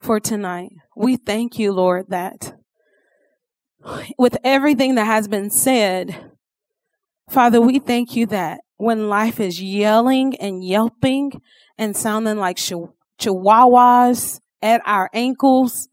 for 0.00 0.18
tonight. 0.18 0.72
We 0.96 1.14
thank 1.14 1.60
you, 1.60 1.70
Lord, 1.70 2.06
that 2.08 2.56
with 4.18 4.36
everything 4.42 4.96
that 4.96 5.04
has 5.04 5.28
been 5.28 5.48
said, 5.48 6.32
Father, 7.30 7.60
we 7.60 7.78
thank 7.78 8.16
you 8.16 8.26
that 8.26 8.62
when 8.78 9.08
life 9.08 9.38
is 9.38 9.62
yelling 9.62 10.34
and 10.38 10.64
yelping 10.64 11.40
and 11.78 11.96
sounding 11.96 12.38
like 12.38 12.56
chihuahuas 12.56 14.40
at 14.60 14.82
our 14.84 15.08
ankles, 15.12 15.88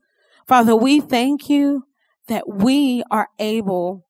Father, 0.47 0.75
we 0.75 1.01
thank 1.01 1.51
you 1.51 1.83
that 2.29 2.49
we 2.49 3.03
are 3.11 3.27
able 3.37 4.07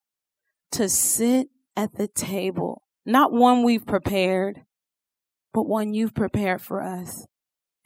to 0.72 0.88
sit 0.88 1.50
at 1.80 1.96
the 1.96 2.10
table, 2.10 2.82
not 3.06 3.32
one 3.32 3.64
we've 3.64 3.86
prepared, 3.86 4.64
but 5.54 5.66
one 5.66 5.94
you've 5.94 6.14
prepared 6.14 6.62
for 6.62 6.84
us. 6.84 7.26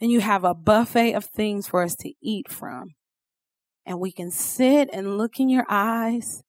And 0.01 0.11
you 0.11 0.19
have 0.19 0.43
a 0.43 0.55
buffet 0.55 1.13
of 1.13 1.25
things 1.25 1.67
for 1.67 1.83
us 1.83 1.95
to 1.97 2.11
eat 2.19 2.51
from. 2.51 2.95
And 3.85 3.99
we 3.99 4.11
can 4.11 4.31
sit 4.31 4.89
and 4.91 5.19
look 5.19 5.39
in 5.39 5.47
your 5.47 5.67
eyes, 5.69 6.41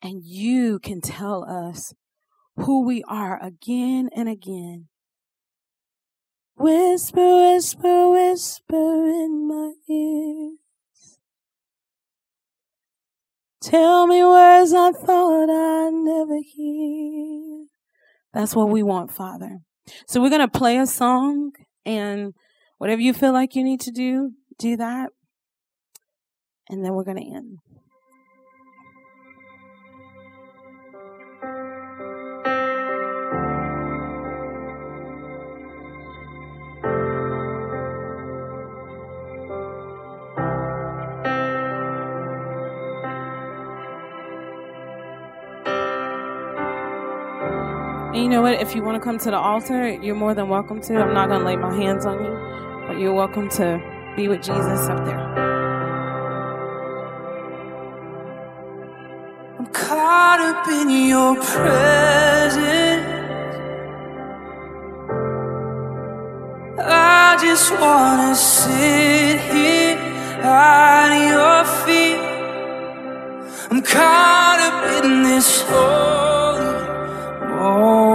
and 0.00 0.22
you 0.24 0.78
can 0.78 1.02
tell 1.02 1.44
us 1.44 1.92
who 2.56 2.82
we 2.82 3.02
are 3.08 3.38
again 3.44 4.08
and 4.16 4.26
again. 4.26 4.88
Whisper, 6.56 7.52
whisper, 7.52 8.08
whisper 8.08 9.06
in 9.06 9.46
my 9.46 9.72
ear. 9.86 10.52
Tell 13.64 14.06
me 14.06 14.22
words 14.22 14.74
I 14.74 14.92
thought 14.92 15.48
I'd 15.48 15.94
never 15.94 16.38
hear. 16.44 17.64
That's 18.34 18.54
what 18.54 18.68
we 18.68 18.82
want, 18.82 19.10
Father. 19.10 19.60
So 20.06 20.20
we're 20.20 20.28
going 20.28 20.42
to 20.42 20.48
play 20.48 20.76
a 20.76 20.86
song 20.86 21.52
and 21.86 22.34
whatever 22.76 23.00
you 23.00 23.14
feel 23.14 23.32
like 23.32 23.54
you 23.54 23.64
need 23.64 23.80
to 23.80 23.90
do, 23.90 24.32
do 24.58 24.76
that. 24.76 25.12
And 26.68 26.84
then 26.84 26.92
we're 26.92 27.04
going 27.04 27.16
to 27.16 27.34
end. 27.34 27.58
You 48.24 48.30
know 48.30 48.40
what? 48.40 48.54
If 48.54 48.74
you 48.74 48.82
want 48.82 48.96
to 48.96 49.04
come 49.04 49.18
to 49.18 49.30
the 49.30 49.36
altar, 49.36 49.86
you're 49.86 50.14
more 50.14 50.32
than 50.32 50.48
welcome 50.48 50.80
to. 50.80 50.96
I'm 50.96 51.12
not 51.12 51.28
going 51.28 51.40
to 51.40 51.44
lay 51.44 51.56
my 51.56 51.74
hands 51.76 52.06
on 52.06 52.24
you, 52.24 52.86
but 52.88 52.98
you're 52.98 53.12
welcome 53.12 53.50
to 53.50 53.78
be 54.16 54.28
with 54.28 54.38
Jesus 54.38 54.88
up 54.88 55.04
there. 55.04 55.20
I'm 59.58 59.66
caught 59.66 60.40
up 60.40 60.66
in 60.68 60.88
your 61.06 61.34
presence. 61.36 63.04
I 66.78 67.36
just 67.42 67.72
want 67.72 68.22
to 68.30 68.42
sit 68.42 69.38
here 69.52 69.98
at 70.42 71.10
your 71.28 71.64
feet. 71.84 72.40
I'm 73.70 73.82
caught 73.82 74.60
up 74.60 75.04
in 75.04 75.24
this 75.24 75.60
holy 75.68 76.64
moment. 77.50 78.13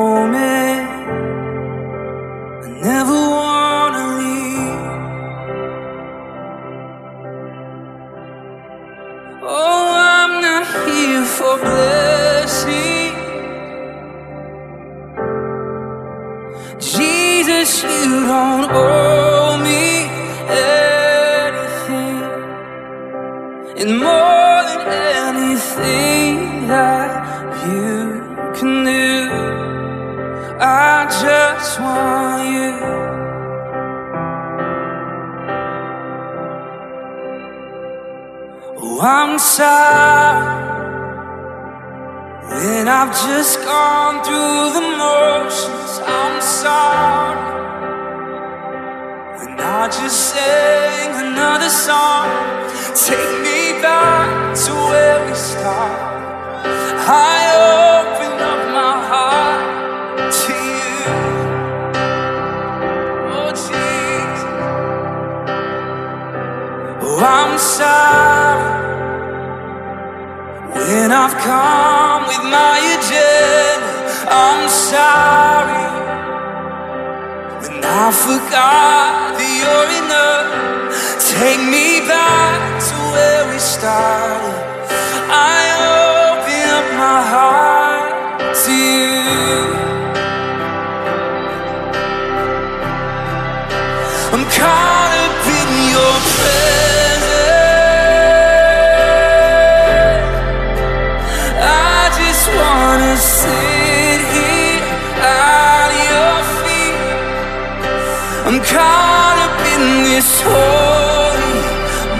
Oh, 38.82 39.02
I'm 39.02 39.38
sorry 39.40 40.70
when 42.50 42.88
I've 42.88 43.14
just 43.28 43.60
gone 43.64 44.24
through 44.24 44.74
the 44.78 44.86
motions. 44.98 45.92
I'm 46.06 46.42
sorry 46.42 47.40
when 49.40 49.60
I 49.60 49.88
just 49.88 50.20
sang 50.34 51.12
another 51.28 51.70
song. 51.70 52.30
Take 52.96 53.34
me 53.48 53.82
back 53.82 54.56
to 54.64 54.72
where 54.90 55.20
we 55.28 55.36
started. 55.36 56.10
I 57.08 57.99
I'm 67.22 67.58
sorry 67.60 68.80
when 70.72 71.12
I've 71.12 71.36
come 71.36 72.24
with 72.32 72.44
my 72.50 72.80
agenda. 72.96 73.92
I'm 74.32 74.70
sorry 74.70 75.84
when 77.60 77.84
I 77.84 78.12
forgot 78.14 79.36
that 79.38 79.52
you're 79.60 79.92
enough. 80.00 80.48
Take 81.36 81.60
me 81.60 82.08
back 82.08 82.80
to 82.88 82.96
where 83.12 83.44
we 83.52 83.60
started. 83.60 84.56
I 85.30 85.60
open 85.92 86.70
up 86.80 86.88
my 87.04 87.20
heart 87.34 88.56
to 88.64 88.72
you. 88.72 89.20
I'm 94.32 94.46
caught 94.56 94.99
this 110.20 110.42
holy 110.42 111.56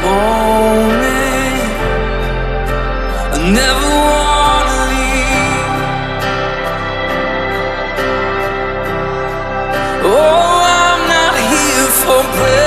moment. 0.06 1.60
I 3.36 3.40
never 3.60 3.90
wanna 4.12 4.78
leave. 4.92 5.74
Oh, 10.12 10.56
I'm 10.82 11.02
not 11.14 11.36
here 11.52 11.90
for 12.02 12.22
blessing. 12.38 12.59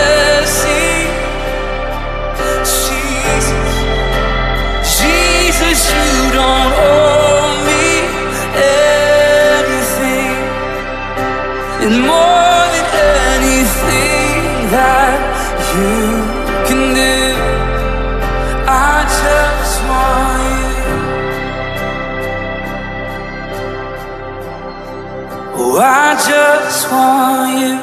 Want 26.92 27.58
you. 27.60 27.74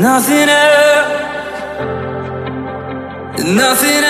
Nothing 0.00 0.48
else. 0.48 1.24
Nothing 3.60 4.03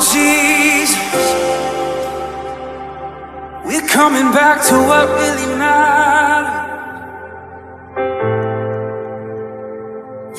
Jesus, 0.00 0.96
we're 3.64 3.88
coming 3.88 4.32
back 4.32 4.62
to 4.68 4.74
what 4.74 5.08
really 5.20 5.56
matters. 5.56 6.64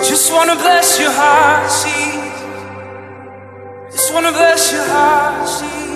Just 0.07 0.31
wanna 0.31 0.55
bless 0.55 0.99
your 0.99 1.11
heart, 1.11 1.63
Jesus. 1.83 2.25
Just 3.91 4.13
wanna 4.13 4.31
bless 4.31 4.71
your 4.71 4.85
heart, 4.87 5.47
Jesus. 5.47 5.94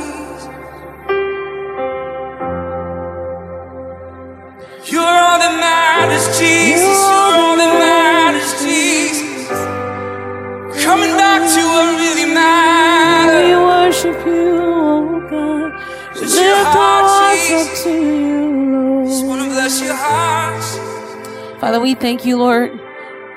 Father, 21.60 21.80
we 21.80 21.93
thank 21.93 22.26
you, 22.26 22.38
Lord, 22.38 22.72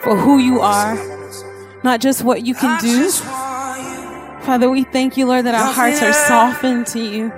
for 0.00 0.16
who 0.16 0.38
you 0.38 0.60
are, 0.60 0.96
not 1.82 2.00
just 2.00 2.22
what 2.22 2.46
you 2.46 2.54
can 2.54 2.80
do. 2.80 3.04
just 3.04 3.24
want 3.24 3.82
you. 3.82 4.40
Father, 4.46 4.70
we 4.70 4.84
thank 4.84 5.16
you, 5.16 5.26
Lord, 5.26 5.46
that 5.46 5.54
our 5.54 5.72
hearts 5.72 6.02
are 6.02 6.12
softened 6.12 6.86
to 6.88 7.00
you. 7.00 7.32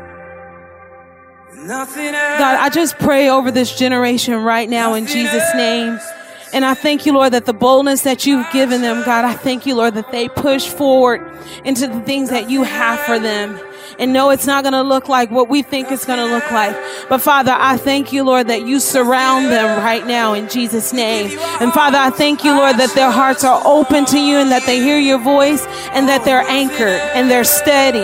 God, 1.66 2.58
I 2.60 2.68
just 2.68 2.98
pray 2.98 3.30
over 3.30 3.50
this 3.50 3.76
generation 3.78 4.34
right 4.42 4.68
now 4.68 4.92
in 4.94 5.06
Jesus' 5.06 5.54
name. 5.54 5.98
And 6.52 6.64
I 6.64 6.74
thank 6.74 7.06
you, 7.06 7.12
Lord, 7.14 7.32
that 7.32 7.46
the 7.46 7.54
boldness 7.54 8.02
that 8.02 8.26
you've 8.26 8.46
given 8.52 8.82
them, 8.82 9.02
God, 9.04 9.24
I 9.24 9.32
thank 9.32 9.66
you, 9.66 9.74
Lord, 9.74 9.94
that 9.94 10.12
they 10.12 10.28
push 10.28 10.68
forward 10.68 11.20
into 11.64 11.86
the 11.86 12.00
things 12.02 12.30
that 12.30 12.50
you 12.50 12.62
have 12.62 13.00
for 13.00 13.18
them. 13.18 13.58
And 13.98 14.12
no, 14.12 14.30
it's 14.30 14.46
not 14.46 14.64
going 14.64 14.72
to 14.72 14.82
look 14.82 15.08
like 15.08 15.30
what 15.30 15.48
we 15.48 15.62
think 15.62 15.90
it's 15.90 16.04
going 16.04 16.18
to 16.18 16.26
look 16.26 16.50
like. 16.50 16.76
But 17.08 17.18
Father, 17.18 17.54
I 17.56 17.76
thank 17.76 18.12
you, 18.12 18.24
Lord, 18.24 18.48
that 18.48 18.66
you 18.66 18.80
surround 18.80 19.46
them 19.46 19.78
right 19.82 20.06
now 20.06 20.34
in 20.34 20.48
Jesus' 20.48 20.92
name. 20.92 21.38
And 21.60 21.72
Father, 21.72 21.98
I 21.98 22.10
thank 22.10 22.44
you, 22.44 22.56
Lord, 22.56 22.76
that 22.76 22.94
their 22.94 23.10
hearts 23.10 23.44
are 23.44 23.62
open 23.64 24.04
to 24.06 24.18
you 24.18 24.36
and 24.36 24.50
that 24.50 24.64
they 24.66 24.80
hear 24.80 24.98
your 24.98 25.18
voice 25.18 25.64
and 25.92 26.08
that 26.08 26.24
they're 26.24 26.44
anchored 26.48 27.00
and 27.14 27.30
they're 27.30 27.44
steady. 27.44 27.98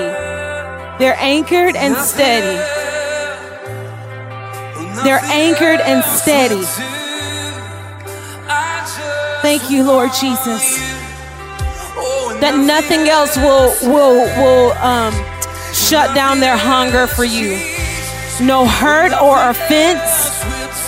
They're 0.99 1.17
anchored 1.19 1.77
and 1.77 1.97
steady. 1.97 2.57
They're 5.03 5.25
anchored 5.25 5.81
and 5.81 6.05
steady. 6.05 6.63
Thank 9.41 9.71
you, 9.71 9.83
Lord 9.85 10.11
Jesus. 10.13 10.79
That 12.41 12.59
nothing 12.59 13.09
else 13.09 13.37
will 13.37 13.73
will 13.91 14.21
will 14.37 14.73
um, 14.73 15.15
shut 15.91 16.15
down 16.15 16.39
their 16.39 16.57
hunger 16.57 17.09
for 17.09 17.25
you. 17.25 17.59
No 18.41 18.65
hurt 18.65 19.11
or 19.21 19.51
offense 19.51 20.39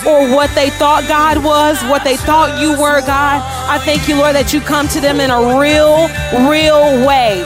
or 0.06 0.30
what 0.30 0.54
they 0.54 0.70
thought 0.70 1.02
God 1.08 1.42
was, 1.42 1.82
what 1.90 2.04
they 2.04 2.16
thought 2.16 2.60
you 2.62 2.70
were, 2.70 3.00
God. 3.00 3.42
I 3.68 3.78
thank 3.78 4.06
you, 4.06 4.14
Lord, 4.14 4.36
that 4.36 4.52
you 4.52 4.60
come 4.60 4.86
to 4.94 5.00
them 5.00 5.18
in 5.18 5.30
a 5.30 5.58
real, 5.58 6.06
real 6.46 7.04
way. 7.04 7.42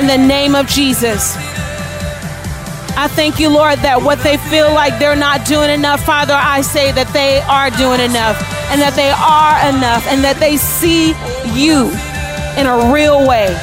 In 0.00 0.08
the 0.08 0.18
name 0.18 0.56
of 0.56 0.66
Jesus. 0.66 1.36
I 2.98 3.06
thank 3.06 3.38
you, 3.38 3.50
Lord, 3.50 3.78
that 3.86 4.02
what 4.02 4.18
they 4.26 4.36
feel 4.50 4.74
like 4.74 4.98
they're 4.98 5.14
not 5.14 5.46
doing 5.46 5.70
enough, 5.70 6.02
Father, 6.02 6.34
I 6.34 6.60
say 6.60 6.90
that 6.90 7.06
they 7.14 7.38
are 7.46 7.70
doing 7.70 8.02
enough 8.02 8.34
and 8.74 8.82
that 8.82 8.98
they 8.98 9.14
are 9.14 9.54
enough 9.70 10.02
and 10.10 10.24
that 10.26 10.42
they 10.42 10.56
see 10.56 11.14
you 11.54 11.86
in 12.58 12.66
a 12.66 12.92
real 12.92 13.28
way. 13.28 13.54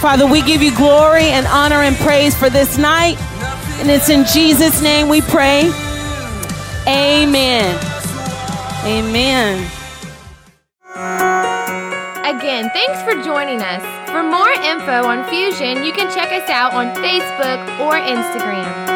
Father, 0.00 0.26
we 0.26 0.42
give 0.42 0.62
you 0.62 0.74
glory 0.76 1.24
and 1.24 1.46
honor 1.48 1.82
and 1.82 1.96
praise 1.96 2.36
for 2.36 2.48
this 2.48 2.78
night. 2.78 3.20
And 3.80 3.90
it's 3.90 4.08
in 4.08 4.24
Jesus' 4.24 4.80
name 4.80 5.08
we 5.08 5.20
pray. 5.20 5.70
Amen. 6.86 7.74
Amen. 8.84 9.70
Again, 12.24 12.70
thanks 12.70 13.02
for 13.02 13.20
joining 13.22 13.60
us. 13.60 13.82
For 14.10 14.22
more 14.22 14.50
info 14.50 15.04
on 15.04 15.28
Fusion, 15.28 15.84
you 15.84 15.92
can 15.92 16.12
check 16.14 16.32
us 16.32 16.48
out 16.48 16.74
on 16.74 16.94
Facebook 16.96 17.80
or 17.80 17.94
Instagram. 17.94 18.87